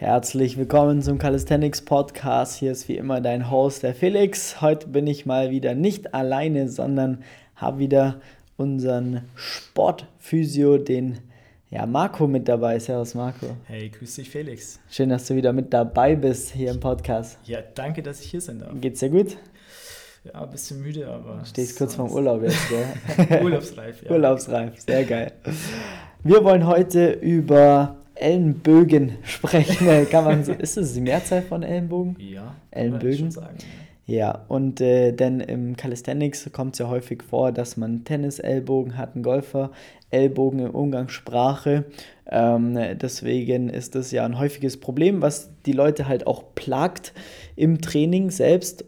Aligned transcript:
Herzlich 0.00 0.56
willkommen 0.56 1.02
zum 1.02 1.18
Calisthenics 1.18 1.82
Podcast. 1.82 2.54
Hier 2.54 2.70
ist 2.70 2.86
wie 2.86 2.96
immer 2.96 3.20
dein 3.20 3.50
Host, 3.50 3.82
der 3.82 3.96
Felix. 3.96 4.60
Heute 4.60 4.86
bin 4.86 5.08
ich 5.08 5.26
mal 5.26 5.50
wieder 5.50 5.74
nicht 5.74 6.14
alleine, 6.14 6.68
sondern 6.68 7.24
habe 7.56 7.80
wieder 7.80 8.20
unseren 8.56 9.22
Sportphysio, 9.34 10.78
den 10.78 11.18
ja, 11.68 11.84
Marco 11.84 12.28
mit 12.28 12.46
dabei. 12.46 12.78
Servus, 12.78 13.16
Marco. 13.16 13.56
Hey, 13.64 13.88
grüß 13.88 14.14
dich, 14.14 14.30
Felix. 14.30 14.78
Schön, 14.88 15.08
dass 15.08 15.26
du 15.26 15.34
wieder 15.34 15.52
mit 15.52 15.74
dabei 15.74 16.14
bist 16.14 16.52
hier 16.52 16.70
im 16.70 16.78
Podcast. 16.78 17.36
Ja, 17.42 17.58
danke, 17.74 18.00
dass 18.00 18.20
ich 18.20 18.30
hier 18.30 18.40
sein 18.40 18.60
darf. 18.60 18.70
Geht's 18.80 19.00
dir 19.00 19.10
gut? 19.10 19.36
Ja, 20.22 20.44
ein 20.44 20.50
bisschen 20.50 20.80
müde, 20.80 21.08
aber. 21.08 21.44
Stehst 21.44 21.76
kurz 21.76 21.96
vorm 21.96 22.12
Urlaub 22.12 22.44
jetzt, 22.44 22.68
gell? 22.68 23.42
Urlaubsreif, 23.42 24.04
ja. 24.04 24.12
Urlaubsreif, 24.12 24.78
sehr 24.78 25.02
geil. 25.02 25.32
Wir 26.22 26.44
wollen 26.44 26.68
heute 26.68 27.10
über 27.10 27.97
Ellenbögen 28.20 29.12
sprechen. 29.22 30.08
Kann 30.10 30.24
man 30.24 30.44
so, 30.44 30.52
ist 30.52 30.76
das 30.76 30.94
die 30.94 31.00
Mehrzahl 31.00 31.42
von 31.42 31.62
Ellenbogen? 31.62 32.16
Ja, 32.18 32.54
Ellenbögen. 32.70 33.30
Sagen, 33.30 33.58
ja. 34.06 34.16
ja, 34.16 34.44
und 34.48 34.80
äh, 34.80 35.12
denn 35.12 35.40
im 35.40 35.76
Calisthenics 35.76 36.50
kommt 36.52 36.74
es 36.74 36.78
ja 36.78 36.88
häufig 36.88 37.22
vor, 37.22 37.52
dass 37.52 37.76
man 37.76 38.04
Tennis-Ellbogen 38.04 38.96
hat, 38.96 39.14
einen 39.14 39.22
Golfer-Ellbogen 39.22 40.60
im 40.60 40.70
Umgangssprache. 40.70 41.84
Ähm, 42.30 42.78
deswegen 43.00 43.68
ist 43.68 43.94
das 43.94 44.10
ja 44.10 44.24
ein 44.24 44.38
häufiges 44.38 44.78
Problem, 44.78 45.22
was 45.22 45.50
die 45.64 45.72
Leute 45.72 46.08
halt 46.08 46.26
auch 46.26 46.54
plagt 46.54 47.12
im 47.56 47.80
Training 47.80 48.30
selbst. 48.30 48.84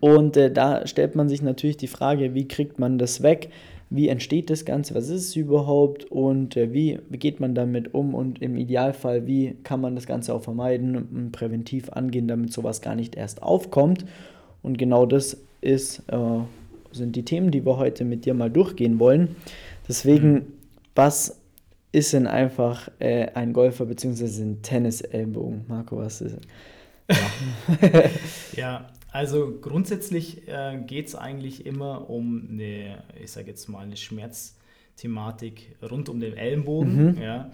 Und 0.00 0.36
äh, 0.36 0.50
da 0.50 0.86
stellt 0.86 1.14
man 1.14 1.28
sich 1.28 1.42
natürlich 1.42 1.76
die 1.76 1.88
Frage, 1.88 2.34
wie 2.34 2.48
kriegt 2.48 2.78
man 2.78 2.98
das 2.98 3.22
weg? 3.22 3.50
Wie 3.94 4.08
entsteht 4.08 4.50
das 4.50 4.64
Ganze, 4.64 4.96
was 4.96 5.08
ist 5.08 5.28
es 5.28 5.36
überhaupt 5.36 6.04
und 6.10 6.56
äh, 6.56 6.72
wie 6.72 6.98
geht 7.12 7.38
man 7.38 7.54
damit 7.54 7.94
um 7.94 8.16
und 8.16 8.42
im 8.42 8.56
Idealfall, 8.56 9.28
wie 9.28 9.56
kann 9.62 9.80
man 9.80 9.94
das 9.94 10.06
Ganze 10.06 10.34
auch 10.34 10.42
vermeiden 10.42 10.96
und 10.96 11.30
präventiv 11.30 11.90
angehen, 11.90 12.26
damit 12.26 12.52
sowas 12.52 12.80
gar 12.80 12.96
nicht 12.96 13.14
erst 13.14 13.40
aufkommt. 13.40 14.04
Und 14.62 14.78
genau 14.78 15.06
das 15.06 15.36
ist, 15.60 16.02
äh, 16.08 16.40
sind 16.90 17.14
die 17.14 17.24
Themen, 17.24 17.52
die 17.52 17.64
wir 17.64 17.76
heute 17.76 18.04
mit 18.04 18.24
dir 18.24 18.34
mal 18.34 18.50
durchgehen 18.50 18.98
wollen. 18.98 19.36
Deswegen, 19.88 20.32
mhm. 20.32 20.42
was 20.96 21.36
ist 21.92 22.14
denn 22.14 22.26
einfach 22.26 22.90
äh, 22.98 23.28
ein 23.34 23.52
Golfer 23.52 23.86
bzw. 23.86 24.42
ein 24.42 24.62
Tennis-Ellbogen? 24.62 25.66
Marco, 25.68 25.98
was 25.98 26.20
ist 26.20 26.32
es? 26.32 27.16
Ja. 27.76 28.10
ja, 28.56 28.86
also 29.14 29.60
grundsätzlich 29.60 30.48
äh, 30.48 30.82
geht 30.84 31.06
es 31.06 31.14
eigentlich 31.14 31.66
immer 31.66 32.10
um 32.10 32.48
eine, 32.50 33.04
ich 33.22 33.30
sage 33.30 33.46
jetzt 33.46 33.68
mal, 33.68 33.78
eine 33.78 33.96
Schmerzthematik 33.96 35.76
rund 35.88 36.08
um 36.08 36.18
den 36.18 36.36
Ellenbogen. 36.36 37.12
Mhm. 37.12 37.22
Ja. 37.22 37.52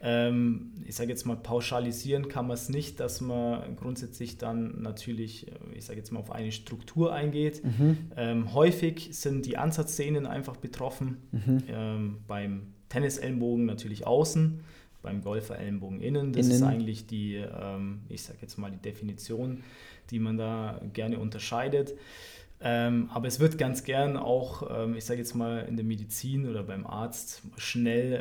Ähm, 0.00 0.70
ich 0.86 0.94
sage 0.94 1.10
jetzt 1.10 1.26
mal, 1.26 1.34
pauschalisieren 1.34 2.28
kann 2.28 2.46
man 2.46 2.54
es 2.54 2.68
nicht, 2.68 3.00
dass 3.00 3.20
man 3.20 3.74
grundsätzlich 3.74 4.38
dann 4.38 4.82
natürlich, 4.82 5.48
äh, 5.48 5.54
ich 5.74 5.84
sage 5.84 5.98
jetzt 5.98 6.12
mal, 6.12 6.20
auf 6.20 6.30
eine 6.30 6.52
Struktur 6.52 7.12
eingeht. 7.12 7.64
Mhm. 7.64 7.98
Ähm, 8.16 8.54
häufig 8.54 9.08
sind 9.10 9.46
die 9.46 9.56
Ansatzszenen 9.56 10.26
einfach 10.26 10.58
betroffen. 10.58 11.16
Mhm. 11.32 11.62
Ähm, 11.66 12.18
beim 12.28 12.68
Tennisellenbogen 12.88 13.66
natürlich 13.66 14.06
außen, 14.06 14.60
beim 15.02 15.22
Golfer-Ellenbogen 15.22 16.00
innen. 16.00 16.32
Das 16.32 16.46
innen. 16.46 16.56
ist 16.56 16.62
eigentlich 16.62 17.06
die, 17.06 17.36
ähm, 17.36 18.00
ich 18.08 18.22
sage 18.22 18.38
jetzt 18.42 18.58
mal, 18.58 18.70
die 18.70 18.78
Definition 18.78 19.62
die 20.10 20.18
man 20.18 20.36
da 20.36 20.80
gerne 20.92 21.18
unterscheidet. 21.18 21.94
Ähm, 22.62 23.08
aber 23.14 23.26
es 23.26 23.40
wird 23.40 23.56
ganz 23.56 23.84
gern 23.84 24.18
auch, 24.18 24.68
ähm, 24.70 24.94
ich 24.94 25.06
sage 25.06 25.18
jetzt 25.18 25.34
mal, 25.34 25.64
in 25.66 25.76
der 25.76 25.84
Medizin 25.84 26.46
oder 26.46 26.62
beim 26.62 26.86
Arzt 26.86 27.40
schnell 27.56 28.12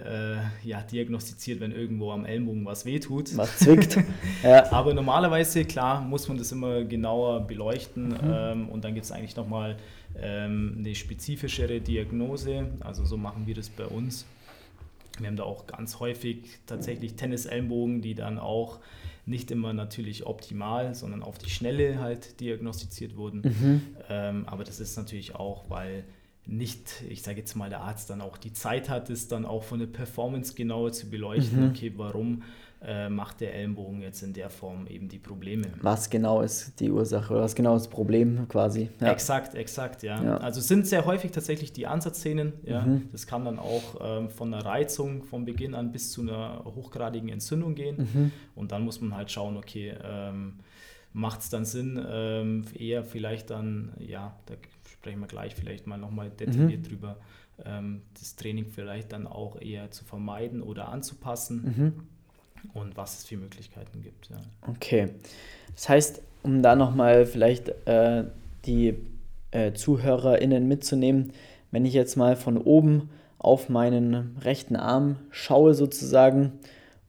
äh, 0.63 0.67
ja, 0.67 0.81
diagnostiziert, 0.81 1.59
wenn 1.59 1.73
irgendwo 1.73 2.11
am 2.11 2.23
Ellenbogen 2.23 2.63
was 2.63 2.85
wehtut. 2.85 3.35
Was 3.35 3.57
zwickt. 3.57 3.97
ja. 4.43 4.71
Aber 4.71 4.93
normalerweise, 4.93 5.65
klar, 5.65 5.99
muss 5.99 6.29
man 6.29 6.37
das 6.37 6.53
immer 6.53 6.85
genauer 6.85 7.41
beleuchten 7.41 8.09
mhm. 8.09 8.17
ähm, 8.23 8.69
und 8.69 8.85
dann 8.85 8.93
gibt 8.93 9.05
es 9.05 9.11
eigentlich 9.11 9.35
nochmal 9.35 9.75
ähm, 10.17 10.75
eine 10.79 10.95
spezifischere 10.95 11.81
Diagnose. 11.81 12.69
Also 12.79 13.03
so 13.03 13.17
machen 13.17 13.45
wir 13.45 13.55
das 13.55 13.67
bei 13.67 13.85
uns. 13.85 14.25
Wir 15.21 15.27
haben 15.27 15.37
da 15.37 15.43
auch 15.43 15.67
ganz 15.67 15.99
häufig 15.99 16.59
tatsächlich 16.65 17.15
Tennis-Ellenbogen, 17.15 18.01
die 18.01 18.15
dann 18.15 18.39
auch 18.39 18.79
nicht 19.25 19.51
immer 19.51 19.73
natürlich 19.73 20.25
optimal, 20.25 20.95
sondern 20.95 21.21
auf 21.21 21.37
die 21.37 21.49
Schnelle 21.49 21.99
halt 21.99 22.39
diagnostiziert 22.39 23.15
wurden. 23.15 23.41
Mhm. 23.41 23.81
Ähm, 24.09 24.43
aber 24.47 24.63
das 24.63 24.79
ist 24.79 24.97
natürlich 24.97 25.35
auch, 25.35 25.69
weil 25.69 26.03
nicht, 26.47 27.03
ich 27.07 27.21
sage 27.21 27.39
jetzt 27.39 27.55
mal, 27.55 27.69
der 27.69 27.81
Arzt 27.81 28.09
dann 28.09 28.21
auch 28.21 28.37
die 28.37 28.53
Zeit 28.53 28.89
hat, 28.89 29.09
es 29.09 29.27
dann 29.27 29.45
auch 29.45 29.63
von 29.63 29.79
der 29.79 29.87
Performance 29.87 30.55
genauer 30.55 30.91
zu 30.91 31.09
beleuchten, 31.09 31.61
mhm. 31.61 31.69
okay, 31.69 31.93
warum 31.95 32.41
äh, 32.81 33.09
macht 33.09 33.41
der 33.41 33.53
Ellenbogen 33.53 34.01
jetzt 34.01 34.23
in 34.23 34.31
der 34.31 34.49
Form 34.49 34.87
eben 34.87 35.09
die 35.09 35.19
Probleme. 35.19 35.67
Was 35.81 36.09
genau 36.09 36.41
ist 36.41 36.79
die 36.79 36.89
Ursache 36.89 37.33
oder 37.33 37.43
was 37.43 37.53
genau 37.53 37.75
ist 37.75 37.83
das 37.83 37.89
Problem 37.89 38.47
quasi? 38.47 38.89
Ja. 39.01 39.11
Exakt, 39.11 39.53
exakt, 39.55 40.01
ja. 40.01 40.23
ja. 40.23 40.37
Also 40.37 40.61
sind 40.61 40.87
sehr 40.87 41.05
häufig 41.05 41.31
tatsächlich 41.31 41.73
die 41.73 41.87
Ansatzszenen. 41.87 42.53
Ja. 42.63 42.81
Mhm. 42.81 43.09
Das 43.11 43.27
kann 43.27 43.43
dann 43.43 43.59
auch 43.59 43.99
ähm, 43.99 44.29
von 44.29 44.53
einer 44.53 44.65
Reizung 44.65 45.23
von 45.23 45.43
Beginn 45.43 45.75
an 45.75 45.91
bis 45.91 46.11
zu 46.11 46.21
einer 46.21 46.63
hochgradigen 46.63 47.27
Entzündung 47.27 47.75
gehen. 47.75 48.07
Mhm. 48.13 48.31
Und 48.55 48.71
dann 48.71 48.85
muss 48.85 49.01
man 49.01 49.13
halt 49.13 49.29
schauen, 49.29 49.57
okay, 49.57 49.95
ähm, 50.01 50.59
macht 51.11 51.41
es 51.41 51.49
dann 51.49 51.65
Sinn, 51.65 52.01
ähm, 52.09 52.63
eher 52.73 53.03
vielleicht 53.03 53.49
dann, 53.49 53.91
ja, 53.99 54.37
da 54.45 54.53
sprechen 54.89 55.19
wir 55.19 55.27
gleich 55.27 55.53
vielleicht 55.53 55.85
mal 55.85 55.97
nochmal 55.97 56.29
detailliert 56.29 56.83
mhm. 56.83 56.87
drüber, 56.87 57.17
ähm, 57.65 58.03
das 58.17 58.37
Training 58.37 58.67
vielleicht 58.67 59.11
dann 59.11 59.27
auch 59.27 59.59
eher 59.59 59.91
zu 59.91 60.05
vermeiden 60.05 60.61
oder 60.61 60.87
anzupassen. 60.87 62.07
Und 62.73 62.97
was 62.97 63.19
es 63.19 63.25
für 63.25 63.37
Möglichkeiten 63.37 64.01
gibt. 64.01 64.29
Ja. 64.29 64.37
Okay. 64.67 65.09
Das 65.75 65.89
heißt, 65.89 66.21
um 66.43 66.61
da 66.61 66.75
nochmal 66.75 67.25
vielleicht 67.25 67.69
äh, 67.85 68.23
die 68.65 68.95
äh, 69.51 69.73
ZuhörerInnen 69.73 70.67
mitzunehmen, 70.67 71.33
wenn 71.71 71.85
ich 71.85 71.93
jetzt 71.93 72.15
mal 72.15 72.35
von 72.35 72.57
oben 72.57 73.09
auf 73.37 73.69
meinen 73.69 74.37
rechten 74.41 74.75
Arm 74.75 75.17
schaue 75.31 75.73
sozusagen 75.73 76.53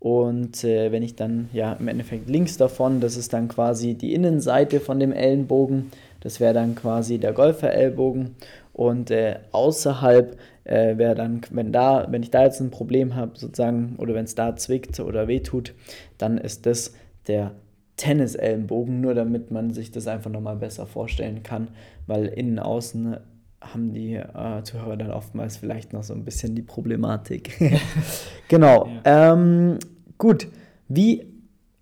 und 0.00 0.64
äh, 0.64 0.92
wenn 0.92 1.02
ich 1.02 1.14
dann 1.14 1.50
ja 1.52 1.74
im 1.74 1.86
Endeffekt 1.88 2.28
links 2.28 2.56
davon, 2.56 3.00
das 3.00 3.16
ist 3.16 3.34
dann 3.34 3.48
quasi 3.48 3.94
die 3.94 4.14
Innenseite 4.14 4.80
von 4.80 4.98
dem 4.98 5.12
Ellenbogen, 5.12 5.92
das 6.20 6.40
wäre 6.40 6.54
dann 6.54 6.74
quasi 6.74 7.18
der 7.18 7.32
Golferellbogen 7.32 8.34
und 8.80 9.10
äh, 9.10 9.40
außerhalb 9.52 10.38
äh, 10.64 10.96
wäre 10.96 11.14
dann, 11.14 11.42
wenn 11.50 11.70
da, 11.70 12.06
wenn 12.10 12.22
ich 12.22 12.30
da 12.30 12.44
jetzt 12.44 12.60
ein 12.60 12.70
Problem 12.70 13.14
habe, 13.14 13.32
sozusagen, 13.38 13.96
oder 13.98 14.14
wenn 14.14 14.24
es 14.24 14.34
da 14.34 14.56
zwickt 14.56 14.98
oder 15.00 15.28
wehtut, 15.28 15.74
dann 16.16 16.38
ist 16.38 16.64
das 16.64 16.94
der 17.28 17.52
Tennisellenbogen, 17.98 19.02
nur 19.02 19.12
damit 19.12 19.50
man 19.50 19.74
sich 19.74 19.90
das 19.90 20.06
einfach 20.06 20.30
nochmal 20.30 20.56
besser 20.56 20.86
vorstellen 20.86 21.42
kann, 21.42 21.68
weil 22.06 22.24
innen 22.24 22.58
außen 22.58 23.18
haben 23.60 23.92
die 23.92 24.14
äh, 24.14 24.62
Zuhörer 24.62 24.96
dann 24.96 25.10
oftmals 25.10 25.58
vielleicht 25.58 25.92
noch 25.92 26.02
so 26.02 26.14
ein 26.14 26.24
bisschen 26.24 26.54
die 26.54 26.62
Problematik. 26.62 27.58
genau. 28.48 28.88
Ja. 29.04 29.34
Ähm, 29.34 29.78
gut, 30.16 30.48
wie 30.88 31.26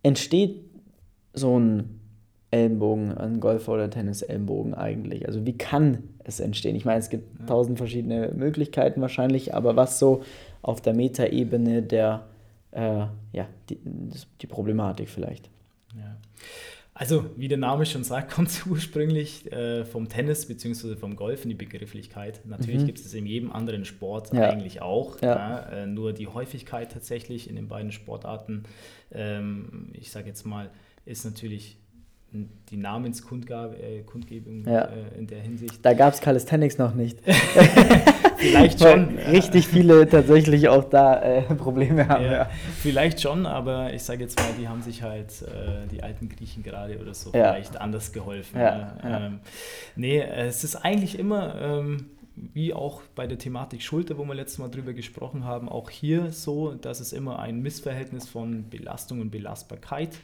entsteht 0.02 0.64
so 1.32 1.60
ein 1.60 2.00
Ellenbogen, 2.50 3.16
ein 3.16 3.38
Golfer- 3.38 3.74
oder 3.74 3.88
Tennis-Ellenbogen 3.88 4.74
eigentlich? 4.74 5.28
Also 5.28 5.46
wie 5.46 5.56
kann 5.56 6.02
es 6.28 6.40
entstehen? 6.40 6.76
Ich 6.76 6.84
meine, 6.84 6.98
es 6.98 7.10
gibt 7.10 7.40
ja. 7.40 7.46
tausend 7.46 7.78
verschiedene 7.78 8.32
Möglichkeiten 8.34 9.00
wahrscheinlich, 9.00 9.54
aber 9.54 9.76
was 9.76 9.98
so 9.98 10.22
auf 10.62 10.80
der 10.80 10.94
Metaebene 10.94 11.82
der, 11.82 12.26
äh, 12.72 13.06
ja, 13.32 13.48
die, 13.68 13.78
die 14.40 14.46
Problematik 14.46 15.08
vielleicht? 15.08 15.50
Ja. 15.96 16.16
Also, 16.94 17.26
wie 17.36 17.46
der 17.46 17.58
Name 17.58 17.86
schon 17.86 18.02
sagt, 18.02 18.32
kommt 18.34 18.48
es 18.48 18.66
ursprünglich 18.66 19.50
äh, 19.52 19.84
vom 19.84 20.08
Tennis 20.08 20.46
bzw. 20.46 20.96
vom 20.96 21.14
Golf 21.14 21.44
in 21.44 21.50
die 21.50 21.54
Begrifflichkeit. 21.54 22.40
Natürlich 22.44 22.82
mhm. 22.82 22.86
gibt 22.86 22.98
es 22.98 23.06
es 23.06 23.14
in 23.14 23.24
jedem 23.24 23.52
anderen 23.52 23.84
Sport 23.84 24.32
ja. 24.32 24.50
eigentlich 24.50 24.82
auch. 24.82 25.20
Ja. 25.22 25.28
Ja, 25.28 25.58
äh, 25.70 25.86
nur 25.86 26.12
die 26.12 26.26
Häufigkeit 26.26 26.90
tatsächlich 26.92 27.48
in 27.48 27.54
den 27.54 27.68
beiden 27.68 27.92
Sportarten, 27.92 28.64
ähm, 29.12 29.90
ich 29.92 30.10
sage 30.10 30.26
jetzt 30.26 30.44
mal, 30.44 30.70
ist 31.04 31.24
natürlich 31.24 31.78
die 32.32 32.76
Namenskundgebung 32.76 34.66
äh, 34.66 34.72
ja. 34.72 34.82
äh, 34.82 35.18
in 35.18 35.26
der 35.26 35.40
Hinsicht. 35.40 35.78
Da 35.82 35.94
gab 35.94 36.12
es 36.12 36.20
Calisthenics 36.20 36.76
noch 36.76 36.94
nicht. 36.94 37.18
vielleicht 38.36 38.80
schon. 38.80 39.16
richtig 39.18 39.66
viele 39.66 40.06
tatsächlich 40.08 40.68
auch 40.68 40.84
da 40.84 41.22
äh, 41.22 41.42
Probleme 41.54 42.06
haben. 42.06 42.24
Ja, 42.24 42.32
ja. 42.32 42.50
Vielleicht 42.76 43.20
schon, 43.20 43.46
aber 43.46 43.94
ich 43.94 44.02
sage 44.02 44.22
jetzt 44.22 44.38
mal, 44.38 44.48
die 44.60 44.68
haben 44.68 44.82
sich 44.82 45.02
halt, 45.02 45.42
äh, 45.42 45.86
die 45.90 46.02
alten 46.02 46.28
Griechen 46.28 46.62
gerade 46.62 46.98
oder 46.98 47.14
so, 47.14 47.30
vielleicht 47.30 47.80
anders 47.80 48.12
geholfen. 48.12 48.60
Ähm, 49.02 49.40
nee, 49.96 50.20
es 50.20 50.64
ist 50.64 50.76
eigentlich 50.76 51.18
immer. 51.18 51.54
Ähm, 51.60 52.06
wie 52.54 52.72
auch 52.72 53.02
bei 53.16 53.26
der 53.26 53.38
Thematik 53.38 53.82
Schulter, 53.82 54.16
wo 54.16 54.24
wir 54.24 54.34
letztes 54.34 54.58
Mal 54.58 54.68
drüber 54.68 54.92
gesprochen 54.92 55.44
haben, 55.44 55.68
auch 55.68 55.90
hier 55.90 56.30
so, 56.30 56.72
dass 56.74 57.00
es 57.00 57.12
immer 57.12 57.40
ein 57.40 57.60
Missverhältnis 57.62 58.28
von 58.28 58.68
Belastung 58.70 59.20
und 59.20 59.30
Belastbarkeit 59.30 60.16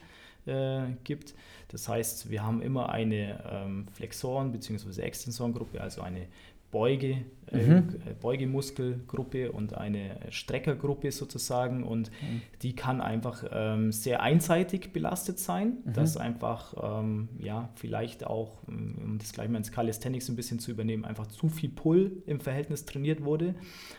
äh, 0.47 0.83
gibt. 1.05 1.35
Das 1.69 1.88
heißt, 1.88 2.31
wir 2.31 2.44
haben 2.44 2.62
immer 2.62 2.90
eine 2.90 3.43
ähm, 3.50 3.87
Flexoren- 3.93 4.52
bzw. 4.52 5.00
Extensorengruppe, 5.02 5.81
also 5.81 6.02
eine 6.02 6.26
Beuge, 6.75 7.19
äh, 7.52 7.56
mhm. 7.56 8.00
Beugemuskelgruppe 8.20 9.52
und 9.52 9.78
eine 9.78 10.19
Streckergruppe 10.31 11.12
sozusagen 11.12 11.84
und 11.84 12.11
mhm. 12.11 12.43
die 12.62 12.75
kann 12.75 13.00
einfach 13.00 13.44
ähm, 13.52 13.93
sehr 13.93 14.22
einseitig 14.22 14.93
belastet 14.93 15.38
sein, 15.38 15.78
mhm. 15.84 15.93
dass 15.93 16.16
einfach 16.16 16.75
ähm, 16.82 17.28
ja 17.38 17.69
vielleicht 17.76 18.26
auch, 18.26 18.67
um 18.67 19.19
das 19.20 19.32
gleich 19.32 19.49
mal 19.49 19.58
ins 19.58 19.70
Calisthenics 19.70 20.28
ein 20.28 20.34
bisschen 20.34 20.58
zu 20.58 20.72
übernehmen, 20.72 21.05
einfach 21.05 21.28
zu 21.28 21.49
viel 21.49 21.70
Pull 21.70 22.25
im 22.26 22.40
Verhältnis 22.40 22.84
trainiert 22.84 23.22
wurde, 23.22 23.55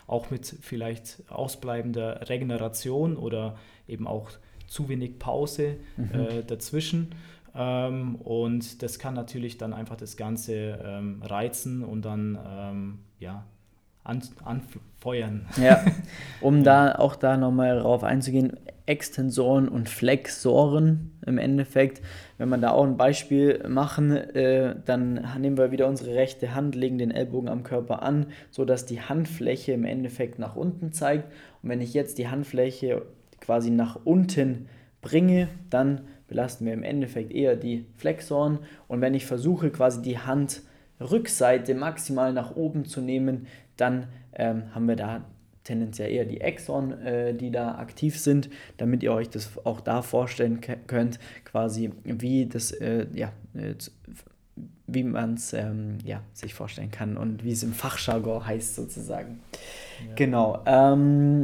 auch 0.06 0.30
mit 0.30 0.46
vielleicht 0.60 1.24
ausbleibender 1.30 2.28
Regeneration 2.28 3.16
oder 3.16 3.58
eben 3.88 4.06
auch 4.06 4.32
zu 4.68 4.90
wenig 4.90 5.18
Pause 5.18 5.78
mhm. 5.96 6.10
äh, 6.14 6.44
dazwischen. 6.44 7.16
Ähm, 7.56 8.16
und 8.16 8.84
das 8.84 9.00
kann 9.00 9.14
natürlich 9.14 9.58
dann 9.58 9.74
einfach 9.74 9.96
das 9.96 10.18
Ganze 10.18 10.80
ähm, 10.84 11.22
reizen 11.24 11.84
und 11.84 12.04
dann 12.04 12.38
ähm, 12.46 13.00
ja, 13.20 13.46
an, 14.04 14.22
anfeuern. 14.44 15.46
Ja, 15.62 15.84
um 16.42 16.64
da 16.64 16.96
auch 16.96 17.16
da 17.16 17.38
nochmal 17.38 17.80
drauf 17.80 18.04
einzugehen, 18.04 18.54
Extensoren 18.86 19.68
und 19.68 19.90
Flexoren 19.90 21.12
im 21.26 21.40
Endeffekt. 21.40 22.02
Wenn 22.38 22.50
wir 22.50 22.58
da 22.58 22.70
auch 22.70 22.84
ein 22.84 22.98
Beispiel 22.98 23.68
machen, 23.68 24.12
äh, 24.12 24.76
dann 24.86 25.26
nehmen 25.40 25.58
wir 25.58 25.72
wieder 25.72 25.88
unsere 25.88 26.14
rechte 26.14 26.54
Hand, 26.54 26.76
legen 26.76 27.00
den 27.00 27.10
Ellbogen 27.10 27.50
am 27.50 27.64
Körper 27.64 28.04
an, 28.04 28.28
sodass 28.52 28.86
die 28.86 29.02
Handfläche 29.02 29.72
im 29.72 29.86
Endeffekt 29.86 30.38
nach 30.38 30.56
unten 30.56 30.92
zeigt. 30.92 31.32
Und 31.64 31.70
wenn 31.70 31.82
ich 31.82 31.94
jetzt 31.96 32.20
die 32.20 32.28
Handfläche 32.28 33.02
quasi 33.42 33.72
nach 33.72 34.00
unten 34.04 34.68
bringe, 35.02 35.48
dann 35.70 36.02
belasten 36.28 36.66
wir 36.66 36.74
im 36.74 36.84
Endeffekt 36.84 37.32
eher 37.32 37.56
die 37.56 37.86
Flexoren. 37.98 38.60
Und 38.88 39.02
wenn 39.02 39.14
ich 39.14 39.26
versuche, 39.26 39.70
quasi 39.70 40.02
die 40.02 40.18
Handrückseite 40.20 41.76
maximal 41.76 42.34
nach 42.34 42.56
oben 42.56 42.86
zu 42.86 43.02
nehmen, 43.02 43.48
dann 43.78 44.08
ähm, 44.34 44.74
haben 44.74 44.88
wir 44.88 44.96
da 44.96 45.26
tendenziell 45.64 46.12
eher 46.12 46.26
die 46.26 46.42
Exon, 46.42 46.94
äh, 47.02 47.34
die 47.34 47.52
da 47.52 47.76
aktiv 47.76 48.18
sind, 48.18 48.50
damit 48.78 49.04
ihr 49.04 49.12
euch 49.12 49.30
das 49.30 49.50
auch 49.66 49.82
da 49.82 50.02
vorstellen 50.02 50.62
könnt, 50.88 51.20
quasi 51.44 51.92
wie 52.04 52.46
das, 52.46 52.72
äh, 52.72 53.08
ja, 53.14 53.34
äh, 53.56 53.74
wie 54.88 55.04
man 55.04 55.34
es 55.34 55.54
ähm, 55.54 55.98
ja, 56.06 56.22
sich 56.34 56.54
vorstellen 56.54 56.92
kann 56.92 57.18
und 57.18 57.44
wie 57.44 57.52
es 57.52 57.64
im 57.64 57.74
Fachjargon 57.74 58.46
heißt 58.46 58.76
sozusagen. 58.76 59.40
Ja. 60.08 60.14
Genau. 60.16 60.64
Ähm, 60.66 61.44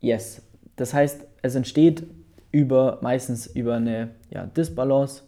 yes. 0.00 0.40
Das 0.76 0.94
heißt, 0.94 1.26
es 1.42 1.54
entsteht 1.54 2.04
über, 2.54 2.98
meistens 3.02 3.48
über 3.48 3.74
eine 3.74 4.10
ja, 4.30 4.46
Disbalance 4.46 5.24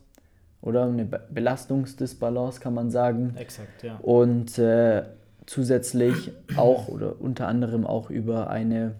oder 0.62 0.84
eine 0.84 1.04
Belastungsdisbalance, 1.04 2.60
kann 2.60 2.72
man 2.72 2.90
sagen. 2.92 3.34
Exakt, 3.36 3.82
ja. 3.82 3.96
Und 3.96 4.56
äh, 4.58 5.02
zusätzlich 5.44 6.30
auch 6.56 6.86
oder 6.86 7.20
unter 7.20 7.48
anderem 7.48 7.84
auch 7.84 8.10
über 8.10 8.48
eine 8.48 8.94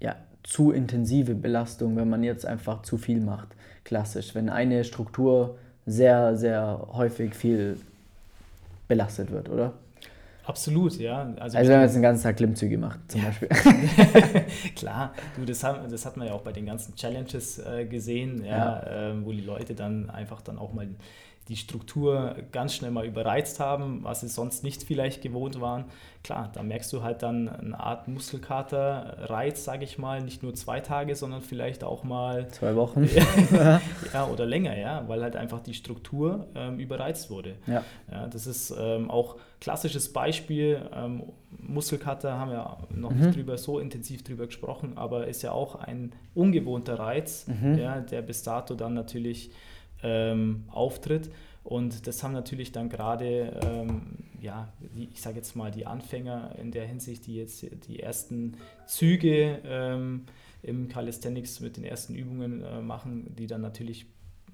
ja, 0.00 0.16
zu 0.42 0.72
intensive 0.72 1.36
Belastung, 1.36 1.94
wenn 1.94 2.10
man 2.10 2.24
jetzt 2.24 2.44
einfach 2.44 2.82
zu 2.82 2.98
viel 2.98 3.20
macht. 3.20 3.54
Klassisch, 3.84 4.34
wenn 4.34 4.48
eine 4.48 4.82
Struktur 4.82 5.58
sehr, 5.86 6.36
sehr 6.36 6.88
häufig 6.92 7.36
viel 7.36 7.78
belastet 8.88 9.30
wird, 9.30 9.48
oder? 9.48 9.74
Absolut, 10.46 10.96
ja. 10.98 11.34
Also, 11.40 11.58
also 11.58 11.70
wenn 11.70 11.78
man 11.78 11.86
jetzt 11.86 11.94
den 11.96 12.02
ganzen 12.02 12.22
Tag 12.22 12.36
Klimmzüge 12.36 12.78
macht, 12.78 13.00
zum 13.10 13.20
ja. 13.20 13.26
Beispiel. 13.28 13.48
Klar, 14.76 15.12
du, 15.36 15.44
das, 15.44 15.64
haben, 15.64 15.90
das 15.90 16.06
hat 16.06 16.16
man 16.16 16.28
ja 16.28 16.34
auch 16.34 16.42
bei 16.42 16.52
den 16.52 16.66
ganzen 16.66 16.94
Challenges 16.94 17.58
äh, 17.58 17.84
gesehen, 17.84 18.44
ja, 18.44 18.56
ja. 18.56 19.10
Äh, 19.10 19.24
wo 19.24 19.32
die 19.32 19.40
Leute 19.40 19.74
dann 19.74 20.08
einfach 20.08 20.40
dann 20.42 20.56
auch 20.58 20.72
mal 20.72 20.86
die 21.48 21.56
Struktur 21.56 22.34
ganz 22.50 22.74
schnell 22.74 22.90
mal 22.90 23.06
überreizt 23.06 23.60
haben, 23.60 24.02
was 24.02 24.20
sie 24.20 24.28
sonst 24.28 24.64
nicht 24.64 24.82
vielleicht 24.82 25.22
gewohnt 25.22 25.60
waren. 25.60 25.84
Klar, 26.24 26.50
da 26.52 26.64
merkst 26.64 26.92
du 26.92 27.04
halt 27.04 27.22
dann 27.22 27.48
eine 27.48 27.78
Art 27.78 28.08
Muskelkater-Reiz, 28.08 29.62
sage 29.62 29.84
ich 29.84 29.96
mal, 29.96 30.20
nicht 30.22 30.42
nur 30.42 30.54
zwei 30.54 30.80
Tage, 30.80 31.14
sondern 31.14 31.42
vielleicht 31.42 31.84
auch 31.84 32.02
mal 32.02 32.48
zwei 32.48 32.74
Wochen. 32.74 33.08
ja, 34.12 34.26
oder 34.26 34.44
länger, 34.44 34.76
ja, 34.76 35.06
weil 35.06 35.22
halt 35.22 35.36
einfach 35.36 35.60
die 35.60 35.74
Struktur 35.74 36.48
ähm, 36.56 36.80
überreizt 36.80 37.30
wurde. 37.30 37.54
Ja. 37.68 37.84
ja 38.10 38.26
das 38.26 38.48
ist 38.48 38.74
ähm, 38.76 39.08
auch 39.08 39.36
klassisches 39.60 40.12
Beispiel. 40.12 40.82
Ähm, 40.92 41.22
Muskelkater 41.50 42.36
haben 42.38 42.50
wir 42.50 42.78
noch 42.90 43.12
mhm. 43.12 43.20
nicht 43.20 43.36
drüber 43.36 43.56
so 43.56 43.78
intensiv 43.78 44.24
drüber 44.24 44.46
gesprochen, 44.46 44.94
aber 44.98 45.28
ist 45.28 45.42
ja 45.42 45.52
auch 45.52 45.76
ein 45.76 46.12
ungewohnter 46.34 46.98
Reiz, 46.98 47.46
mhm. 47.46 47.78
ja, 47.78 48.00
der 48.00 48.22
bis 48.22 48.42
dato 48.42 48.74
dann 48.74 48.94
natürlich 48.94 49.52
ähm, 50.06 50.64
auftritt. 50.68 51.30
Und 51.64 52.06
das 52.06 52.22
haben 52.22 52.32
natürlich 52.32 52.70
dann 52.70 52.88
gerade, 52.88 53.58
ähm, 53.64 54.18
ja, 54.40 54.72
die, 54.94 55.08
ich 55.12 55.20
sage 55.20 55.36
jetzt 55.36 55.56
mal, 55.56 55.72
die 55.72 55.84
Anfänger 55.84 56.54
in 56.60 56.70
der 56.70 56.86
Hinsicht, 56.86 57.26
die 57.26 57.34
jetzt 57.34 57.66
die 57.88 57.98
ersten 58.00 58.56
Züge 58.86 59.60
ähm, 59.64 60.26
im 60.62 60.88
Calisthenics 60.88 61.58
mit 61.58 61.76
den 61.76 61.82
ersten 61.82 62.14
Übungen 62.14 62.62
äh, 62.62 62.80
machen, 62.80 63.34
die 63.36 63.48
dann 63.48 63.62
natürlich 63.62 64.06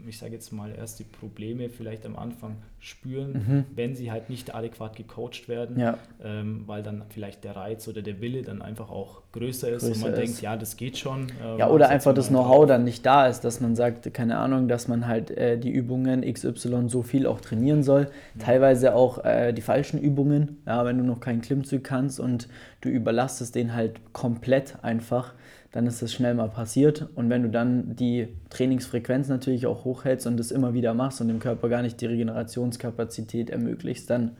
ich 0.07 0.19
sage 0.19 0.33
jetzt 0.33 0.53
mal, 0.53 0.75
erst 0.75 0.99
die 0.99 1.05
Probleme 1.05 1.69
vielleicht 1.69 2.05
am 2.07 2.17
Anfang 2.17 2.57
spüren, 2.79 3.33
mhm. 3.33 3.65
wenn 3.75 3.95
sie 3.95 4.11
halt 4.11 4.29
nicht 4.29 4.55
adäquat 4.55 4.97
gecoacht 4.97 5.49
werden, 5.49 5.79
ja. 5.79 5.99
ähm, 6.23 6.65
weil 6.67 6.83
dann 6.83 7.05
vielleicht 7.11 7.45
der 7.45 7.57
Reiz 7.57 7.87
oder 7.87 8.03
der 8.03 8.21
Wille 8.21 8.43
dann 8.43 8.61
einfach 8.61 8.91
auch 8.91 9.23
größer 9.33 9.69
ist 9.71 9.83
größer 9.83 9.95
und 9.95 10.01
man 10.01 10.13
ist. 10.13 10.19
denkt, 10.19 10.43
ja, 10.43 10.57
das 10.57 10.77
geht 10.77 10.99
schon. 10.99 11.29
Äh, 11.43 11.59
ja, 11.59 11.71
oder 11.71 11.89
einfach 11.89 12.13
das 12.13 12.29
Know-how 12.29 12.67
dann 12.67 12.85
nicht 12.85 13.07
da 13.07 13.27
ist, 13.27 13.41
dass 13.43 13.61
man 13.61 13.77
sagt, 13.77 14.13
keine 14.13 14.39
Ahnung, 14.39 14.69
dass 14.69 14.89
man 14.89 15.07
halt 15.07 15.31
äh, 15.31 15.59
die 15.59 15.71
Übungen 15.71 16.23
XY 16.23 16.89
so 16.89 17.03
viel 17.03 17.27
auch 17.27 17.41
trainieren 17.41 17.83
soll. 17.83 18.09
Ja. 18.39 18.45
Teilweise 18.45 18.95
auch 18.95 19.25
äh, 19.25 19.53
die 19.53 19.63
falschen 19.63 20.01
Übungen, 20.01 20.63
ja, 20.67 20.85
wenn 20.85 20.99
du 20.99 21.05
noch 21.05 21.21
keinen 21.21 21.41
Klimmzug 21.41 21.85
kannst 21.85 22.19
und 22.19 22.49
du 22.81 22.89
überlastest 22.89 23.55
den 23.55 23.75
halt 23.75 24.13
komplett 24.13 24.77
einfach 24.83 25.35
dann 25.73 25.87
ist 25.87 26.03
das 26.03 26.13
schnell 26.13 26.35
mal 26.35 26.51
passiert. 26.51 27.09
Und 27.15 27.31
wenn 27.31 27.43
du 27.43 27.49
dann 27.49 27.97
die 27.97 28.29
Trainingsfrequenz 28.51 29.29
natürlich 29.29 29.67
auch 29.67 29.85
hochhältst 29.85 30.27
und 30.27 30.37
das 30.37 30.51
immer 30.51 30.75
wieder 30.75 30.93
machst 30.93 31.21
und 31.23 31.29
dem 31.29 31.39
Körper 31.39 31.71
gar 31.71 31.81
nicht 31.81 32.01
die 32.01 32.07
Regenerationskapazität 32.07 33.49
ermöglichst, 33.49 34.09
dann 34.11 34.37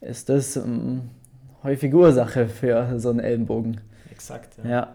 ist 0.00 0.28
das 0.28 0.56
ähm, 0.56 1.02
häufige 1.62 1.96
Ursache 1.96 2.48
für 2.48 2.98
so 2.98 3.10
einen 3.10 3.20
Ellenbogen. 3.20 3.80
Exakt. 4.10 4.58
Ja, 4.64 4.70
ja. 4.70 4.94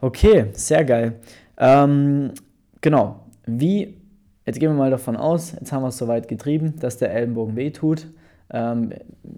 okay, 0.00 0.46
sehr 0.52 0.84
geil. 0.86 1.16
Ähm, 1.58 2.32
genau, 2.80 3.20
wie, 3.44 3.98
jetzt 4.46 4.58
gehen 4.58 4.70
wir 4.70 4.78
mal 4.78 4.90
davon 4.90 5.16
aus, 5.16 5.52
jetzt 5.52 5.70
haben 5.70 5.82
wir 5.82 5.88
es 5.88 5.98
soweit 5.98 6.28
getrieben, 6.28 6.80
dass 6.80 6.96
der 6.96 7.12
Ellenbogen 7.12 7.56
wehtut. 7.56 8.06
Ähm, 8.50 8.94